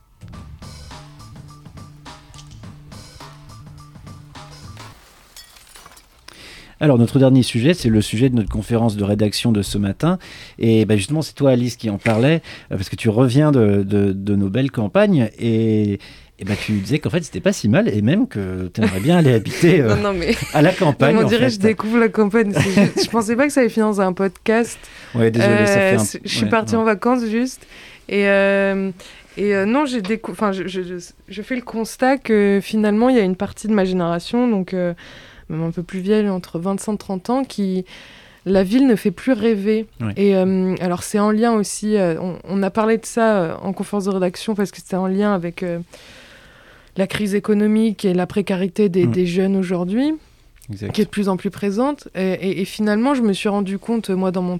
Alors, 6.80 6.98
notre 6.98 7.18
dernier 7.18 7.42
sujet, 7.42 7.74
c'est 7.74 7.88
le 7.88 8.00
sujet 8.00 8.28
de 8.28 8.34
notre 8.34 8.50
conférence 8.50 8.96
de 8.96 9.04
rédaction 9.04 9.52
de 9.52 9.62
ce 9.62 9.78
matin. 9.78 10.18
Et 10.58 10.84
ben 10.84 10.96
justement, 10.96 11.22
c'est 11.22 11.34
toi, 11.34 11.52
Alice, 11.52 11.76
qui 11.76 11.90
en 11.90 11.98
parlait, 11.98 12.42
parce 12.68 12.88
que 12.88 12.96
tu 12.96 13.08
reviens 13.08 13.52
de, 13.52 13.82
de, 13.82 14.12
de 14.12 14.36
nos 14.36 14.48
belles 14.48 14.70
campagnes. 14.70 15.30
Et, 15.38 15.98
et 16.40 16.44
ben, 16.44 16.56
tu 16.60 16.72
disais 16.72 16.98
qu'en 16.98 17.10
fait, 17.10 17.22
c'était 17.22 17.40
pas 17.40 17.52
si 17.52 17.68
mal, 17.68 17.88
et 17.88 18.02
même 18.02 18.26
que 18.26 18.68
tu 18.74 18.80
aimerais 18.80 19.00
bien 19.00 19.16
aller 19.18 19.32
habiter 19.32 19.80
euh, 19.82 19.94
non, 19.94 20.12
non, 20.12 20.18
mais... 20.18 20.34
à 20.52 20.62
la 20.62 20.72
campagne. 20.72 21.16
on 21.20 21.24
en 21.24 21.28
dirait 21.28 21.44
fait. 21.44 21.54
je 21.54 21.60
découvre 21.60 21.98
la 21.98 22.08
campagne. 22.08 22.52
Juste... 22.52 23.04
je 23.04 23.10
pensais 23.10 23.36
pas 23.36 23.46
que 23.46 23.52
ça 23.52 23.60
allait 23.60 23.68
finir 23.68 23.86
dans 23.86 24.00
un 24.00 24.12
podcast. 24.12 24.78
Ouais, 25.14 25.30
désolé, 25.30 25.52
euh, 25.52 25.66
ça 25.66 25.74
fait 25.74 26.18
un... 26.18 26.20
Je 26.24 26.36
suis 26.36 26.46
partie 26.46 26.74
ouais. 26.74 26.80
en 26.80 26.84
vacances 26.84 27.24
juste. 27.26 27.66
Et, 28.08 28.28
euh, 28.28 28.90
et 29.36 29.54
euh, 29.54 29.64
non, 29.64 29.86
j'ai 29.86 30.02
décou... 30.02 30.32
enfin, 30.32 30.52
je, 30.52 30.66
je, 30.66 30.82
je, 30.82 30.94
je, 31.28 31.42
fais 31.42 31.56
le 31.56 31.62
constat 31.62 32.18
que 32.18 32.60
finalement, 32.62 33.08
il 33.08 33.16
y 33.16 33.20
a 33.20 33.24
une 33.24 33.36
partie 33.36 33.68
de 33.68 33.72
ma 33.72 33.84
génération, 33.84 34.48
donc 34.48 34.74
euh, 34.74 34.94
même 35.48 35.62
un 35.62 35.70
peu 35.70 35.82
plus 35.82 36.00
vieille, 36.00 36.28
entre 36.28 36.58
25 36.58 36.92
et 36.92 36.98
30 36.98 37.30
ans, 37.30 37.44
qui 37.44 37.84
la 38.46 38.62
ville 38.62 38.86
ne 38.86 38.94
fait 38.96 39.10
plus 39.10 39.32
rêver. 39.32 39.86
Et 40.16 40.36
euh, 40.36 40.74
alors 40.80 41.02
c'est 41.02 41.18
en 41.18 41.30
lien 41.30 41.52
aussi, 41.52 41.96
euh, 41.96 42.20
on, 42.20 42.38
on, 42.44 42.62
a 42.62 42.70
parlé 42.70 42.98
de 42.98 43.06
ça 43.06 43.36
euh, 43.42 43.54
en 43.62 43.72
conférence 43.72 44.04
de 44.04 44.10
rédaction 44.10 44.54
parce 44.54 44.70
que 44.70 44.76
c'était 44.78 44.96
en 44.96 45.06
lien 45.06 45.32
avec 45.34 45.64
la 46.96 47.06
crise 47.06 47.34
économique 47.34 48.04
et 48.04 48.14
la 48.14 48.26
précarité 48.26 48.88
des, 48.88 49.06
Mm. 49.06 49.10
des 49.12 49.26
jeunes 49.26 49.56
aujourd'hui, 49.56 50.12
Exact. 50.70 50.92
qui 50.92 51.00
est 51.00 51.04
de 51.04 51.10
plus 51.10 51.28
en 51.28 51.36
plus 51.36 51.50
présente. 51.50 52.08
Et, 52.14 52.32
et- 52.34 52.60
et 52.60 52.64
finalement, 52.64 53.14
je 53.14 53.22
me 53.22 53.32
suis 53.32 53.48
rendu 53.48 53.78
compte, 53.78 54.10
moi 54.10 54.30
dans 54.30 54.42
mon 54.42 54.58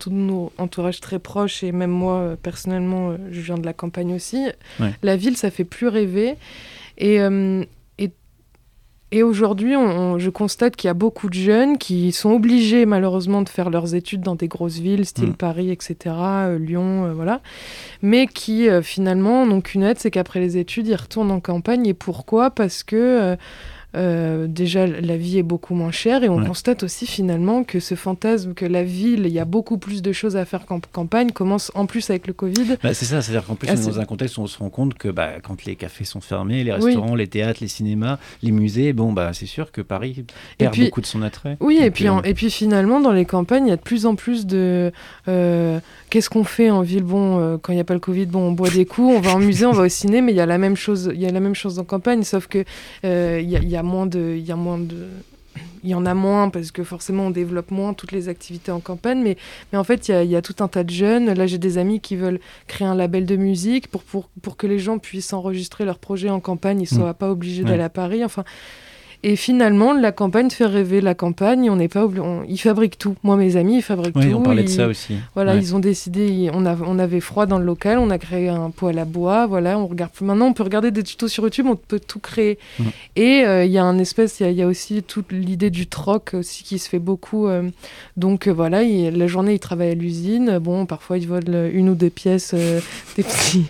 entourage 0.58 1.00
très 1.00 1.18
proche, 1.18 1.62
et 1.62 1.70
même 1.72 1.90
moi 1.90 2.36
personnellement, 2.42 3.14
je 3.30 3.40
viens 3.40 3.56
de 3.58 3.64
la 3.66 3.72
campagne 3.72 4.14
aussi, 4.14 4.46
Ouais. 4.80 4.92
la 5.02 5.16
ville, 5.16 5.36
ça 5.36 5.50
fait 5.50 5.64
plus 5.64 5.88
rêver. 5.88 6.34
Et, 6.98 7.20
euh, 7.20 7.64
et, 9.18 9.22
aujourd'hui, 9.22 9.76
on- 9.76 9.82
on- 10.14 10.18
je 10.18 10.30
constate 10.30 10.76
qu'il 10.76 10.88
y 10.88 10.90
a 10.90 10.94
beaucoup 10.94 11.28
de 11.28 11.34
jeunes 11.34 11.78
qui 11.78 12.12
sont 12.12 12.30
obligés 12.30 12.86
malheureusement 12.86 13.42
de 13.42 13.48
faire 13.48 13.70
leurs 13.70 13.94
études 13.94 14.20
dans 14.22 14.34
des 14.34 14.48
grosses 14.48 14.78
villes, 14.78 15.06
style 15.06 15.30
Mm. 15.30 15.34
Paris, 15.34 15.70
etc., 15.70 15.96
euh, 16.06 16.58
Lyon, 16.58 17.04
euh, 17.06 17.12
voilà, 17.14 17.40
mais 18.02 18.26
qui 18.26 18.68
euh, 18.68 18.82
finalement 18.82 19.46
n'ont 19.46 19.60
qu'une 19.60 19.82
aide, 19.82 19.98
c'est 19.98 20.10
qu'après 20.10 20.40
les 20.40 20.56
études, 20.58 20.86
ils 20.88 20.94
retournent 20.96 21.30
en 21.30 21.40
campagne. 21.40 21.86
Et 21.86 21.94
pourquoi? 21.94 22.50
Parce 22.50 22.82
que 22.82 23.36
euh, 23.94 24.46
déjà 24.48 24.86
la 24.86 25.16
vie 25.16 25.38
est 25.38 25.42
beaucoup 25.42 25.74
moins 25.74 25.90
chère 25.92 26.24
et 26.24 26.28
on 26.28 26.38
Ouais. 26.38 26.46
constate 26.46 26.82
aussi 26.82 27.06
finalement 27.06 27.62
que 27.64 27.78
ce 27.80 27.94
fantasme 27.94 28.54
que 28.54 28.64
la 28.66 28.82
ville, 28.82 29.26
il 29.26 29.32
y 29.32 29.38
a 29.38 29.44
beaucoup 29.44 29.78
plus 29.78 30.02
de 30.02 30.12
choses 30.12 30.36
à 30.36 30.44
faire 30.44 30.66
qu'en 30.66 30.80
campagne, 30.92 31.30
commence 31.30 31.70
en 31.74 31.86
plus 31.86 32.10
avec 32.10 32.26
le 32.26 32.32
Covid. 32.32 32.76
Bah, 32.82 32.92
c'est 32.94 33.04
ça, 33.04 33.22
c'est-à-dire 33.22 33.46
qu'en 33.46 33.54
plus, 33.54 33.68
Ah, 33.70 33.74
on 33.76 33.80
est 33.80 33.86
dans 33.86 34.00
un 34.00 34.04
contexte 34.04 34.36
où 34.38 34.42
on 34.42 34.46
se 34.46 34.58
rend 34.58 34.70
compte 34.70 34.94
que 34.94 35.08
bah, 35.08 35.32
quand 35.42 35.64
les 35.64 35.76
cafés 35.76 36.04
sont 36.04 36.20
fermés, 36.20 36.64
les 36.64 36.72
Oui. 36.72 36.84
restaurants, 36.86 37.14
les 37.14 37.26
théâtres, 37.28 37.58
les 37.60 37.68
cinémas, 37.68 38.18
les 38.42 38.50
musées, 38.50 38.92
bon, 38.92 39.12
bah, 39.12 39.30
c'est 39.32 39.46
sûr 39.46 39.70
que 39.72 39.80
Paris 39.80 40.24
perd 40.58 40.72
puis- 40.72 40.84
beaucoup 40.84 41.00
de 41.00 41.06
son 41.06 41.22
attrait. 41.22 41.56
Oui, 41.60 41.78
et 41.80 41.90
puis, 41.90 42.08
euh, 42.08 42.20
et 42.24 42.34
puis 42.34 42.50
finalement, 42.50 43.00
dans 43.00 43.12
les 43.12 43.24
campagnes, 43.24 43.66
il 43.66 43.70
y 43.70 43.72
a 43.72 43.76
de 43.76 43.80
plus 43.82 44.06
en 44.06 44.14
plus 44.16 44.46
de... 44.46 44.92
euh, 45.28 45.78
Qu'est-ce 46.10 46.30
qu'on 46.30 46.44
fait 46.44 46.70
en 46.70 46.82
ville? 46.82 47.02
Bon, 47.02 47.38
euh, 47.40 47.56
quand 47.60 47.72
il 47.72 47.76
n'y 47.76 47.80
a 47.80 47.84
pas 47.84 47.94
le 47.94 48.00
Covid, 48.00 48.26
bon, 48.26 48.40
on 48.48 48.52
boit 48.52 48.70
des 48.70 48.84
coups, 48.86 49.14
on 49.16 49.20
va 49.20 49.34
en 49.34 49.40
musée, 49.40 49.66
on 49.66 49.72
va 49.72 49.82
au 49.84 49.88
ciné, 49.88 50.20
mais 50.20 50.30
il 50.32 50.36
y 50.36 50.40
a 50.40 50.46
la 50.46 50.58
même 50.58 50.76
chose, 50.76 51.10
il 51.12 51.20
y 51.20 51.26
a 51.26 51.30
la 51.32 51.40
même 51.40 51.54
chose 51.56 51.78
en 51.80 51.84
campagne, 51.84 52.22
sauf 52.22 52.46
que 52.46 52.58
il 53.02 53.48
y, 53.50 53.56
a, 53.56 53.60
il 53.60 53.68
y 53.68 53.76
a 53.76 53.82
moins 53.84 54.06
de... 54.06 54.34
Il 54.36 54.44
y 54.44 54.52
a 54.52 54.56
moins 54.56 54.78
de... 54.78 55.06
Il 55.84 55.90
y 55.90 55.94
en 55.94 56.04
a 56.04 56.14
moins 56.14 56.48
parce 56.48 56.72
que 56.72 56.82
forcément 56.82 57.26
on 57.26 57.30
développe 57.30 57.70
moins 57.70 57.94
toutes 57.94 58.10
les 58.10 58.28
activités 58.28 58.72
en 58.72 58.80
campagne, 58.80 59.22
mais, 59.22 59.36
mais 59.70 59.78
en 59.78 59.84
fait 59.84 60.08
il 60.08 60.10
y, 60.10 60.14
a, 60.14 60.24
il 60.24 60.30
y 60.30 60.34
a 60.34 60.42
tout 60.42 60.56
un 60.64 60.66
tas 60.66 60.82
de 60.82 60.90
jeunes. 60.90 61.32
Là 61.32 61.46
j'ai 61.46 61.58
des 61.58 61.78
amis 61.78 62.00
qui 62.00 62.16
veulent 62.16 62.40
créer 62.66 62.88
un 62.88 62.94
label 62.96 63.24
de 63.26 63.36
musique 63.36 63.86
pour, 63.88 64.02
pour, 64.02 64.28
pour 64.42 64.56
que 64.56 64.66
les 64.66 64.80
gens 64.80 64.98
puissent 64.98 65.32
enregistrer 65.32 65.84
leurs 65.84 65.98
projets 66.00 66.30
en 66.30 66.40
campagne, 66.40 66.80
ils 66.80 66.92
ne 66.92 66.98
soient 66.98 67.14
pas 67.14 67.30
obligés 67.30 67.62
Ouais. 67.62 67.68
d'aller 67.70 67.82
à 67.84 67.88
Paris. 67.90 68.24
Enfin, 68.24 68.42
et 69.32 69.36
finalement, 69.36 69.92
la 69.92 70.12
campagne 70.12 70.50
fait 70.50 70.66
rêver 70.66 71.00
la 71.00 71.14
campagne. 71.14 71.70
On 71.70 71.76
n'est 71.76 71.88
pas 71.88 72.04
obli- 72.04 72.20
on- 72.20 72.44
Ils 72.48 72.58
fabriquent 72.58 72.98
tout. 72.98 73.16
Moi, 73.22 73.36
mes 73.36 73.56
amis, 73.56 73.76
ils 73.78 73.82
fabriquent 73.82 74.16
Oui, 74.16 74.30
tout. 74.30 74.36
on 74.36 74.42
parlait 74.42 74.62
de 74.62 74.68
Ils- 74.68 74.72
ça 74.74 74.86
aussi. 74.86 75.16
Voilà, 75.34 75.52
Ouais. 75.54 75.58
ils 75.58 75.74
ont 75.74 75.78
décidé. 75.78 76.26
ils- 76.28 76.50
On, 76.52 76.66
a- 76.66 76.76
on 76.86 76.98
avait 76.98 77.20
froid 77.20 77.46
dans 77.46 77.58
le 77.58 77.64
local. 77.64 77.98
On 77.98 78.10
a 78.10 78.18
créé 78.18 78.48
un 78.48 78.70
poêle 78.70 78.98
à 78.98 79.04
bois. 79.04 79.46
Voilà, 79.46 79.78
on 79.78 79.86
regarde. 79.86 80.10
Maintenant, 80.20 80.46
on 80.48 80.52
peut 80.52 80.62
regarder 80.62 80.90
des 80.90 81.02
tutos 81.02 81.28
sur 81.28 81.44
YouTube. 81.44 81.66
On 81.68 81.76
peut 81.76 82.00
tout 82.00 82.18
créer. 82.20 82.58
Et 83.16 83.44
euh, 83.44 83.64
il 83.64 83.72
y 83.72 83.78
a 83.78 83.84
un 83.84 83.98
espèce. 83.98 84.40
Il 84.40 84.42
y 84.44 84.46
a- 84.46 84.50
il 84.50 84.56
y, 84.56 84.62
a 84.62 84.66
aussi 84.66 85.02
toute 85.02 85.32
l'idée 85.32 85.70
du 85.70 85.86
troc 85.86 86.32
aussi 86.34 86.62
qui 86.64 86.78
se 86.78 86.88
fait 86.88 86.98
beaucoup. 86.98 87.46
euh, 87.46 87.62
donc 88.16 88.46
euh, 88.46 88.52
voilà, 88.52 88.82
il- 88.82 89.16
la 89.16 89.26
journée, 89.26 89.54
ils 89.54 89.58
travaillent 89.58 89.90
à 89.92 89.94
l'usine. 89.94 90.58
Bon, 90.58 90.86
parfois, 90.86 91.18
ils 91.18 91.26
volent 91.26 91.68
une 91.72 91.88
ou 91.88 91.94
deux 91.94 92.10
pièces, 92.10 92.54
des 93.16 93.22
petits, 93.22 93.66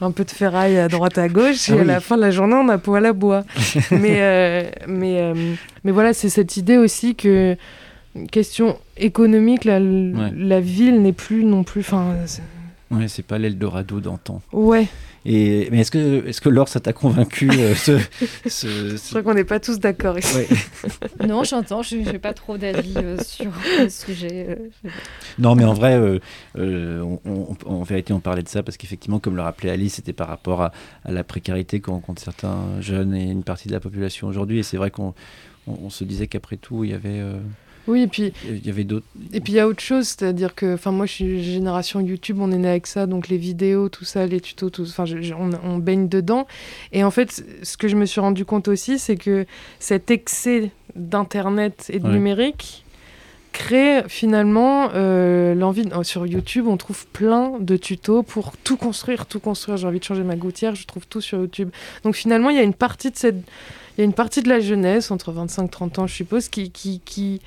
un 0.00 0.10
peu 0.10 0.24
de 0.24 0.30
ferraille 0.30 0.78
à 0.78 0.88
droite 0.88 1.18
à 1.18 1.28
gauche. 1.28 1.70
Ah 1.70 1.76
et 1.76 1.80
à 1.80 1.84
la 1.84 2.00
fin 2.00 2.16
de 2.16 2.20
la 2.22 2.30
journée, 2.30 2.54
on 2.54 2.68
a 2.68 2.78
poêle 2.78 3.06
à 3.06 3.12
bois. 3.12 3.44
mais 3.90 4.70
mais 4.98 5.20
euh, 5.20 5.54
mais 5.84 5.92
voilà, 5.92 6.12
c'est 6.12 6.28
cette 6.28 6.56
idée 6.56 6.76
aussi 6.76 7.14
que 7.14 7.56
question 8.30 8.78
économique, 8.96 9.64
la, 9.64 9.78
Ouais. 9.80 10.32
la 10.36 10.60
ville 10.60 11.00
n'est 11.02 11.12
plus 11.12 11.44
non 11.44 11.62
plus. 11.64 11.80
Enfin, 11.80 12.14
Ouais, 12.90 13.06
c'est 13.08 13.22
pas 13.24 13.38
l'Eldorado 13.38 14.00
d'antan. 14.00 14.40
ouais. 14.52 14.86
Et 15.30 15.68
mais 15.70 15.80
est-ce 15.80 15.90
que 15.90 16.26
est-ce 16.26 16.40
que 16.40 16.48
Laure 16.48 16.68
ça 16.68 16.80
t'a 16.80 16.94
convaincu 16.94 17.50
euh, 17.52 17.74
ce, 17.74 17.98
ce- 18.46 18.96
Je 18.96 19.08
crois 19.10 19.22
qu'on 19.22 19.34
n'est 19.34 19.44
pas 19.44 19.60
tous 19.60 19.78
d'accord 19.78 20.18
ici. 20.18 20.34
Ouais. 20.34 20.48
Non, 21.28 21.44
j'entends, 21.44 21.82
je 21.82 21.96
n'ai 21.96 22.18
pas 22.18 22.32
trop 22.32 22.56
d'avis 22.56 22.94
euh, 22.96 23.18
sur 23.22 23.50
le 23.78 23.90
sujet. 23.90 24.56
euh, 24.84 24.88
Non, 25.38 25.54
mais 25.54 25.64
en 25.64 25.74
vrai, 25.74 25.94
euh, 25.94 26.18
euh, 26.56 27.00
on- 27.02 27.20
on- 27.66 27.70
en 27.70 27.82
vérité, 27.82 28.12
on 28.14 28.20
parlait 28.20 28.42
de 28.42 28.48
ça 28.48 28.62
parce 28.62 28.76
qu'effectivement, 28.78 29.18
comme 29.18 29.36
le 29.36 29.42
rappelait 29.42 29.70
Alice, 29.70 29.94
c'était 29.96 30.14
par 30.14 30.28
rapport 30.28 30.62
à, 30.62 30.72
à 31.04 31.12
la 31.12 31.24
précarité 31.24 31.80
que 31.80 31.90
rencontrent 31.90 32.22
certains 32.22 32.80
jeunes 32.80 33.14
et 33.14 33.24
une 33.30 33.42
partie 33.42 33.68
de 33.68 33.74
la 33.74 33.80
population 33.80 34.28
aujourd'hui. 34.28 34.60
Et 34.60 34.62
c'est 34.62 34.78
vrai 34.78 34.90
qu'on 34.90 35.12
on, 35.66 35.72
on 35.84 35.90
se 35.90 36.04
disait 36.04 36.26
qu'après 36.28 36.56
tout, 36.56 36.84
il 36.84 36.90
y 36.90 36.94
avait, 36.94 37.20
euh, 37.20 37.38
Oui, 37.88 38.02
et 38.02 38.06
puis 38.06 38.32
il 38.48 38.64
y 38.64 38.70
avait 38.70 38.84
d'autres. 38.84 39.06
et 39.32 39.40
puis 39.40 39.54
il 39.54 39.56
y 39.56 39.60
a 39.60 39.66
autre 39.66 39.80
chose, 39.82 40.06
c'est-à-dire 40.06 40.54
que, 40.54 40.74
enfin 40.74 40.92
moi 40.92 41.06
je 41.06 41.12
suis 41.12 41.42
génération 41.42 42.00
YouTube, 42.00 42.38
on 42.40 42.52
est 42.52 42.58
né 42.58 42.68
avec 42.68 42.86
ça, 42.86 43.06
donc 43.06 43.28
les 43.28 43.38
vidéos, 43.38 43.88
tout 43.88 44.04
ça, 44.04 44.26
les 44.26 44.40
tutos, 44.40 44.70
tout, 44.70 44.82
enfin 44.82 45.04
on, 45.38 45.50
on 45.64 45.78
baigne 45.78 46.08
dedans. 46.08 46.46
Et 46.92 47.02
en 47.02 47.10
fait, 47.10 47.44
ce 47.62 47.76
que 47.76 47.88
je 47.88 47.96
me 47.96 48.04
suis 48.06 48.20
rendu 48.20 48.44
compte 48.44 48.68
aussi, 48.68 48.98
c'est 48.98 49.16
que 49.16 49.46
cet 49.80 50.10
excès 50.10 50.70
d'internet 50.94 51.90
et 51.92 51.98
de 51.98 52.06
Ouais. 52.06 52.12
numérique 52.14 52.84
crée 53.52 54.02
finalement 54.08 54.90
euh, 54.94 55.54
l'envie 55.54 55.82
de- 55.84 56.02
sur 56.04 56.26
YouTube 56.26 56.66
on 56.68 56.76
trouve 56.76 57.06
plein 57.08 57.52
de 57.58 57.76
tutos 57.78 58.22
pour 58.22 58.52
tout 58.58 58.76
construire 58.76 59.24
tout 59.26 59.40
construire 59.40 59.78
j'ai 59.78 59.86
envie 59.86 59.98
de 59.98 60.04
changer 60.04 60.22
ma 60.22 60.36
gouttière 60.36 60.74
je 60.74 60.86
trouve 60.86 61.06
tout 61.08 61.20
sur 61.22 61.38
YouTube 61.38 61.70
donc 62.04 62.14
finalement 62.14 62.50
il 62.50 62.56
y 62.56 62.60
a 62.60 62.62
une 62.62 62.74
partie 62.74 63.10
de 63.10 63.16
cette 63.16 63.36
il 63.96 63.98
y 63.98 64.02
a 64.02 64.04
une 64.04 64.12
partie 64.12 64.42
de 64.42 64.48
la 64.50 64.60
jeunesse 64.60 65.10
entre 65.10 65.32
25 65.32 65.70
30 65.70 65.98
ans 66.00 66.06
je 66.06 66.14
suppose 66.14 66.48
qui 66.50 66.70
qui 66.70 67.00
qui 67.04 67.40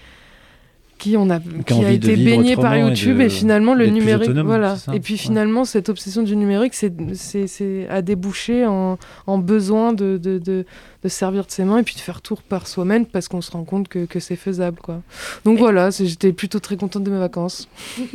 qui 1.02 1.18
on 1.18 1.30
a 1.30 1.40
Qui 1.40 1.64
qui 1.66 1.84
été 1.86 2.16
baigné 2.16 2.56
par 2.56 2.76
et 2.76 2.82
YouTube 2.82 3.18
de- 3.18 3.24
et, 3.24 3.30
finalement 3.30 3.74
le 3.74 3.88
numérique 3.88 4.30
autonome, 4.30 4.46
voilà 4.48 4.78
et 4.94 5.00
puis 5.00 5.16
Ouais. 5.16 5.20
finalement 5.20 5.66
cette 5.66 5.90
obsession 5.90 6.22
du 6.22 6.36
numérique 6.36 6.74
c'est 6.76 6.94
c'est 7.16 7.48
c'est 7.48 7.88
a 7.90 8.02
débouché 8.02 8.66
en, 8.66 8.98
en 9.28 9.38
besoin 9.40 9.94
de, 9.94 10.18
de, 10.18 10.38
de, 10.38 10.66
de 11.04 11.10
servir 11.10 11.46
de 11.48 11.52
ses 11.52 11.64
mains 11.64 11.80
et 11.80 11.84
puis 11.84 11.96
de 11.96 12.00
faire 12.00 12.22
tour 12.22 12.44
par 12.44 12.68
soi-même 12.68 13.06
parce 13.08 13.28
qu'on 13.28 13.42
se 13.42 13.52
rend 13.52 13.64
compte 13.64 13.88
que, 13.88 14.06
que 14.06 14.20
c'est 14.20 14.36
faisable 14.36 14.78
quoi 14.82 15.02
donc 15.44 15.58
voilà 15.58 15.90
j'étais 15.90 16.32
plutôt 16.34 16.60
très 16.60 16.78
contente 16.78 17.04
de 17.04 17.10
mes 17.12 17.18
vacances 17.20 17.68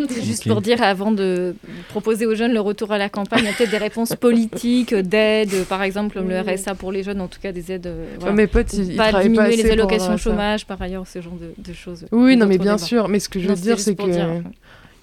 C'est 0.09 0.23
juste 0.31 0.47
pour 0.49 0.61
dire, 0.63 0.81
avant 0.83 1.11
de 1.11 1.55
proposer 1.89 2.25
aux 2.27 2.35
jeunes 2.37 2.53
le 2.53 2.61
retour 2.61 2.93
à 2.93 2.99
la 2.99 3.09
campagne, 3.09 3.41
il 3.43 3.47
y 3.47 3.49
a 3.49 3.53
peut-être 3.53 3.71
des 3.71 3.77
réponses 3.79 4.15
politiques, 4.27 4.95
d'aide, 4.95 5.65
par 5.69 5.83
exemple 5.83 6.15
comme 6.17 6.29
le 6.29 6.39
RSA 6.41 6.75
pour 6.77 6.93
les 6.93 7.03
jeunes, 7.03 7.21
en 7.21 7.27
tout 7.29 7.41
cas 7.43 7.51
des 7.53 7.73
aides. 7.73 7.87
euh, 7.89 8.07
voilà. 8.21 8.35
mes 8.35 8.47
potes 8.47 8.73
ils, 8.75 8.93
ils 8.93 8.97
pas 8.97 9.11
diminuer 9.23 9.37
pas 9.37 9.43
assez 9.45 9.63
les 9.65 9.71
allocations 9.71 10.17
chômage, 10.17 10.67
par 10.67 10.81
ailleurs, 10.81 11.07
ce 11.07 11.21
genre 11.21 11.35
de, 11.35 11.51
de 11.61 11.73
choses. 11.75 12.07
oui 12.13 12.37
non 12.37 12.47
mais 12.47 12.59
D'autres 12.59 12.71
bien 12.77 12.87
sûr 12.87 13.09
mais 13.09 13.19
ce 13.21 13.29
que 13.29 13.41
je 13.41 13.49
veux 13.49 13.55
dire 13.55 13.79
c'est 13.81 13.95
que 13.97 14.03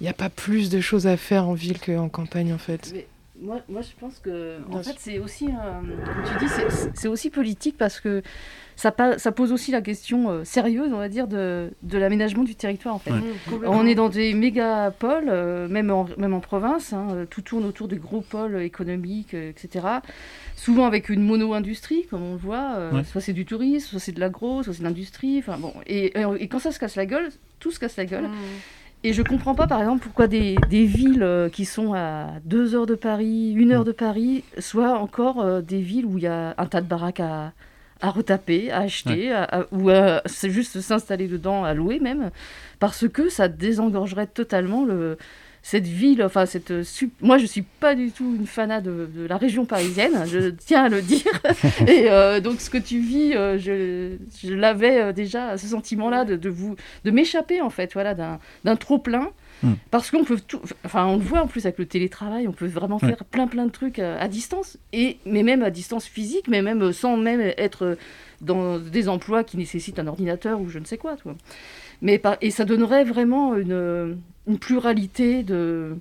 il 0.00 0.02
n'y 0.04 0.08
a 0.08 0.12
pas 0.12 0.28
plus 0.30 0.70
de 0.70 0.80
choses 0.80 1.06
à 1.06 1.16
faire 1.16 1.48
en 1.48 1.54
ville 1.54 1.78
qu'en 1.80 2.08
campagne 2.08 2.52
en 2.52 2.58
fait 2.58 2.90
Mais 2.94 3.06
moi, 3.42 3.60
moi, 3.68 3.82
je 3.82 3.88
pense 4.00 4.20
que 4.20 4.58
en 4.70 4.80
fait, 4.80 4.94
c'est 4.98 5.18
aussi, 5.18 5.46
euh, 5.48 5.50
comme 6.04 6.38
tu 6.38 6.44
dis, 6.46 6.50
c'est- 6.94 7.08
aussi 7.08 7.30
politique 7.30 7.76
parce 7.76 7.98
que 7.98 8.22
ça, 8.76 8.92
pose 8.92 9.50
aussi 9.52 9.72
la 9.72 9.82
question 9.82 10.30
euh, 10.30 10.44
sérieuse, 10.44 10.92
on 10.92 10.98
va 10.98 11.08
dire, 11.08 11.26
de, 11.26 11.70
de 11.82 11.98
l'aménagement 11.98 12.44
du 12.44 12.54
territoire. 12.54 12.94
En 12.94 12.98
fait. 13.00 13.10
Ouais. 13.10 13.66
On 13.66 13.86
est 13.86 13.96
dans 13.96 14.08
des 14.08 14.34
mégapoles, 14.34 15.28
euh, 15.28 15.66
même, 15.68 15.90
en, 15.90 16.06
même 16.16 16.32
en 16.32 16.40
province, 16.40 16.92
hein, 16.92 17.08
euh, 17.10 17.26
tout 17.28 17.42
tourne 17.42 17.64
autour 17.64 17.88
des 17.88 17.96
gros 17.96 18.20
pôles 18.20 18.62
économiques, 18.62 19.34
euh, 19.34 19.50
etc. 19.50 19.84
Souvent 20.56 20.86
avec 20.86 21.08
une 21.08 21.22
mono-industrie, 21.22 22.06
comme 22.08 22.22
on 22.22 22.32
le 22.32 22.38
voit, 22.38 22.74
euh, 22.76 22.92
Ouais. 22.92 23.04
soit 23.04 23.20
c'est 23.20 23.32
du 23.32 23.44
tourisme, 23.44 23.88
soit 23.90 24.00
c'est 24.00 24.12
de 24.12 24.20
l'agro, 24.20 24.62
soit 24.62 24.72
c'est 24.72 24.78
de 24.80 24.84
l'industrie. 24.84 25.38
Enfin 25.40 25.58
bon, 25.58 25.72
et 25.86 26.12
quand 26.48 26.60
ça 26.60 26.70
se 26.70 26.78
casse 26.78 26.94
la 26.96 27.06
gueule, 27.06 27.30
tout 27.64 27.70
se 27.70 27.80
casse 27.80 27.96
la 27.96 28.04
gueule. 28.04 28.28
Et 29.04 29.14
je 29.14 29.22
comprends 29.22 29.54
pas, 29.54 29.66
par 29.66 29.80
exemple, 29.80 30.02
pourquoi 30.02 30.26
des, 30.28 30.56
des 30.68 30.84
villes 30.84 31.22
euh, 31.22 31.48
qui 31.48 31.64
sont 31.64 31.94
à 31.94 32.32
2 32.44 32.74
heures 32.74 32.84
de 32.86 32.94
Paris, 32.94 33.54
1 33.58 33.70
heure 33.72 33.80
Mm. 33.82 33.84
de 33.86 33.92
Paris, 33.92 34.44
soient 34.58 34.98
encore 34.98 35.40
euh, 35.40 35.62
des 35.62 35.80
villes 35.80 36.04
où 36.04 36.18
il 36.18 36.24
y 36.24 36.26
a 36.26 36.54
un 36.58 36.66
tas 36.66 36.82
de 36.82 36.86
baraques 36.86 37.20
à, 37.20 37.52
à 38.02 38.10
retaper, 38.10 38.70
à 38.70 38.80
acheter, 38.80 39.32
à- 39.32 39.44
à- 39.44 39.64
ou 39.72 39.88
à 39.88 40.20
c'est 40.26 40.50
juste 40.50 40.80
s'installer 40.82 41.26
dedans, 41.26 41.64
à 41.64 41.72
louer 41.72 42.00
même, 42.00 42.30
parce 42.80 43.08
que 43.08 43.30
ça 43.30 43.48
désengorgerait 43.48 44.26
totalement 44.26 44.84
le, 44.84 45.16
cette 45.64 45.86
ville. 45.86 46.22
Enfin, 46.22 46.44
cette 46.44 46.70
euh, 46.70 46.84
moi, 47.22 47.38
je 47.38 47.46
suis 47.46 47.62
pas 47.62 47.94
du 47.94 48.12
tout 48.12 48.36
une 48.38 48.46
fanat 48.46 48.82
de, 48.82 49.08
de 49.12 49.26
la 49.26 49.38
région 49.38 49.64
parisienne, 49.64 50.24
je 50.26 50.50
tiens 50.66 50.84
à 50.84 50.88
le 50.90 51.00
dire. 51.00 51.32
Et 51.88 52.10
euh, 52.10 52.38
donc, 52.40 52.60
ce 52.60 52.68
que 52.68 52.76
tu 52.76 53.00
vis, 53.00 53.34
euh, 53.34 53.58
je, 53.58 54.16
je 54.46 54.52
l'avais 54.52 55.12
déjà, 55.14 55.56
ce 55.56 55.66
sentiment-là 55.66 56.26
de, 56.26 56.36
de 56.36 56.48
vous, 56.50 56.76
de 57.04 57.10
m'échapper 57.10 57.62
en 57.62 57.70
fait, 57.70 57.94
voilà, 57.94 58.14
d'un 58.14 58.38
d'un 58.64 58.76
trop 58.76 58.98
plein. 58.98 59.30
Hmm. 59.64 59.74
Parce 59.90 60.10
qu'on 60.10 60.24
peut 60.24 60.38
tout, 60.46 60.60
enfin 60.84 61.06
on 61.06 61.16
le 61.16 61.22
voit 61.22 61.40
en 61.40 61.46
plus 61.46 61.64
avec 61.64 61.78
le 61.78 61.86
télétravail, 61.86 62.46
on 62.46 62.52
peut 62.52 62.66
vraiment 62.66 62.98
faire 62.98 63.24
plein 63.24 63.46
plein 63.46 63.64
de 63.64 63.70
trucs 63.70 63.98
euh, 63.98 64.18
à 64.20 64.28
distance, 64.28 64.76
et 64.92 65.16
mais 65.24 65.42
même 65.42 65.62
à 65.62 65.70
distance 65.70 66.04
physique, 66.04 66.48
mais 66.48 66.60
même 66.60 66.82
euh, 66.82 66.92
sans 66.92 67.16
même 67.16 67.40
être 67.40 67.84
euh, 67.84 67.94
dans 68.42 68.78
des 68.78 69.08
emplois 69.08 69.42
qui 69.42 69.56
nécessitent 69.56 69.98
un 69.98 70.06
ordinateur 70.06 70.60
ou 70.60 70.68
je 70.68 70.78
ne 70.78 70.84
sais 70.84 70.98
quoi. 70.98 71.16
tu 71.16 71.22
vois. 71.22 71.36
Mais 72.02 72.20
et 72.42 72.50
ça 72.50 72.66
donnerait 72.66 73.04
vraiment 73.04 73.56
une, 73.56 74.18
une 74.46 74.58
pluralité 74.58 75.42
de 75.42 75.96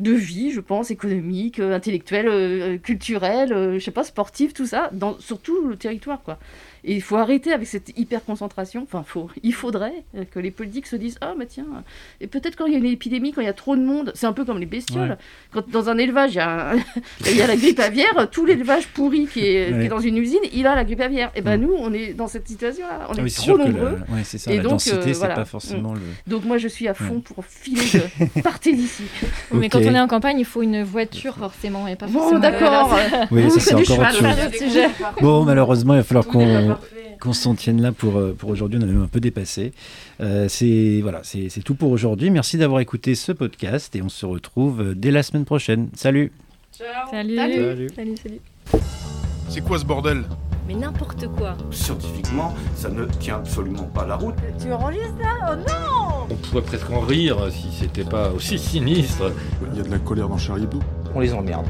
de 0.00 0.10
vie, 0.10 0.50
je 0.50 0.58
pense, 0.58 0.90
économique, 0.90 1.60
intellectuelle, 1.60 2.80
culturelle, 2.80 3.74
je 3.74 3.78
sais 3.78 3.92
pas, 3.92 4.02
sportive, 4.02 4.52
tout 4.52 4.66
ça, 4.66 4.90
dans, 4.92 5.20
sur 5.20 5.38
tout 5.38 5.68
le 5.68 5.76
territoire, 5.76 6.20
quoi. 6.24 6.40
Et 6.86 6.94
il 6.94 7.00
faut 7.02 7.16
arrêter 7.16 7.52
avec 7.52 7.66
cette 7.66 7.98
hyper 7.98 8.24
concentration. 8.24 8.82
Enfin, 8.82 9.02
faut, 9.06 9.30
il 9.42 9.54
faudrait 9.54 10.04
euh, 10.16 10.24
que 10.30 10.38
les 10.38 10.50
politiques 10.50 10.86
se 10.86 10.96
disent 10.96 11.16
ah 11.22 11.32
mais 11.38 11.46
tiens. 11.46 11.64
Et 12.20 12.26
peut-être 12.26 12.56
quand 12.56 12.66
il 12.66 12.72
y 12.72 12.76
a 12.76 12.78
une 12.78 12.84
épidémie, 12.84 13.32
quand 13.32 13.40
il 13.40 13.46
y 13.46 13.48
a 13.50 13.54
trop 13.54 13.74
de 13.76 13.82
monde, 13.82 14.12
c'est 14.14 14.26
un 14.26 14.32
peu 14.34 14.44
comme 14.44 14.58
les 14.58 14.66
bestioles. 14.66 15.10
Ouais. 15.10 15.16
Quand 15.52 15.68
dans 15.70 15.88
un 15.88 15.96
élevage 15.98 16.32
il 16.32 16.36
y 16.36 16.40
a, 16.40 16.72
un- 16.72 16.76
il 17.26 17.36
y 17.36 17.42
a 17.42 17.46
la 17.46 17.56
grippe 17.56 17.80
aviaire, 17.80 18.28
tout 18.30 18.44
l'élevage 18.44 18.86
pourri 18.88 19.26
qui 19.26 19.40
est, 19.40 19.72
qui 19.78 19.86
est 19.86 19.88
dans 19.88 19.98
une 19.98 20.18
usine, 20.18 20.40
il 20.52 20.66
a 20.66 20.74
la 20.74 20.84
grippe 20.84 21.00
aviaire. 21.00 21.30
Et 21.34 21.40
ben 21.40 21.54
Mm. 21.58 21.60
nous, 21.62 21.74
on 21.78 21.92
est 21.94 22.12
dans 22.14 22.26
cette 22.26 22.46
situation-là. 22.48 23.06
On 23.08 23.12
Ah 23.14 23.18
est 23.18 23.22
oui, 23.22 23.30
trop 23.32 23.56
nombreux. 23.56 23.98
la, 24.08 24.14
ouais, 24.14 24.22
c'est 24.24 24.38
ça, 24.38 24.52
Et 24.52 24.56
la 24.58 24.62
donc, 24.64 24.72
densité, 24.72 24.96
euh, 24.96 25.00
c'est 25.04 25.12
voilà. 25.12 25.34
pas 25.36 25.44
forcément 25.44 25.94
le. 25.94 26.00
Donc 26.26 26.44
moi 26.44 26.58
je 26.58 26.68
suis 26.68 26.86
à 26.88 26.94
fond 26.94 27.14
Ouais. 27.14 27.20
pour 27.24 27.44
filer 27.46 27.80
de 28.34 28.40
partez 28.42 28.72
d'ici. 28.74 29.04
Mais 29.52 29.68
quand 29.68 29.78
on 29.78 29.94
est 29.94 30.00
en 30.00 30.08
campagne, 30.08 30.38
il 30.38 30.44
faut 30.44 30.62
une 30.62 30.82
voiture 30.82 31.36
forcément, 31.36 31.86
et 31.88 31.96
pas 31.96 32.06
Bon 32.06 32.18
forcément. 32.20 32.40
d'accord. 32.40 32.98
Oui, 33.30 33.50
ça 33.50 33.60
c'est 33.60 33.74
encore 33.74 33.98
autre 34.00 34.10
chose. 34.12 34.78
Bon, 35.20 35.44
malheureusement, 35.44 35.94
il 35.94 35.98
va 35.98 36.02
falloir 36.02 36.26
qu'on 36.26 36.73
qu'on 37.24 37.32
s'en 37.32 37.54
tienne 37.54 37.80
là 37.80 37.90
pour, 37.90 38.18
euh, 38.18 38.34
pour 38.36 38.50
aujourd'hui. 38.50 38.78
On 38.78 38.82
a 38.82 38.86
même 38.86 39.02
un 39.02 39.08
peu 39.08 39.20
dépassé. 39.20 39.72
Euh, 40.20 40.46
c'est 40.48 41.00
voilà, 41.02 41.20
c'est 41.24 41.48
c'est 41.48 41.62
tout 41.62 41.74
pour 41.74 41.90
aujourd'hui. 41.90 42.30
Merci 42.30 42.58
d'avoir 42.58 42.80
écouté 42.80 43.14
ce 43.14 43.32
podcast 43.32 43.96
et 43.96 44.02
on 44.02 44.10
se 44.10 44.26
retrouve 44.26 44.80
euh, 44.80 44.94
dès 44.94 45.10
la 45.10 45.22
semaine 45.22 45.46
prochaine. 45.46 45.88
Salut. 45.94 46.32
Salut. 47.10 47.36
Salut. 47.36 47.88
Salut, 47.96 48.16
salut. 48.22 48.40
C'est 49.48 49.62
quoi 49.62 49.78
ce 49.78 49.84
bordel? 49.84 50.24
Mais 50.66 50.74
n'importe 50.74 51.26
quoi. 51.28 51.56
Scientifiquement, 51.70 52.54
ça 52.74 52.88
ne 52.88 53.04
tient 53.06 53.36
absolument 53.36 53.84
pas 53.84 54.06
la 54.06 54.16
route. 54.16 54.34
Tu 54.60 54.72
enregistres 54.72 55.18
là? 55.20 55.52
Oh 55.52 55.56
non 55.56 56.26
On 56.30 56.34
pourrait 56.34 56.62
presque 56.62 56.90
en 56.90 57.00
rire 57.00 57.36
si 57.50 57.68
c'était 57.72 58.04
pas 58.04 58.30
aussi 58.30 58.58
sinistre. 58.58 59.32
Il 59.72 59.78
y 59.78 59.80
a 59.80 59.84
de 59.84 59.90
la 59.90 59.98
colère 59.98 60.28
dans 60.28 60.38
Charlie 60.38 60.64
Hebdo. 60.64 60.80
On 61.14 61.20
les 61.20 61.32
emmerde. 61.32 61.66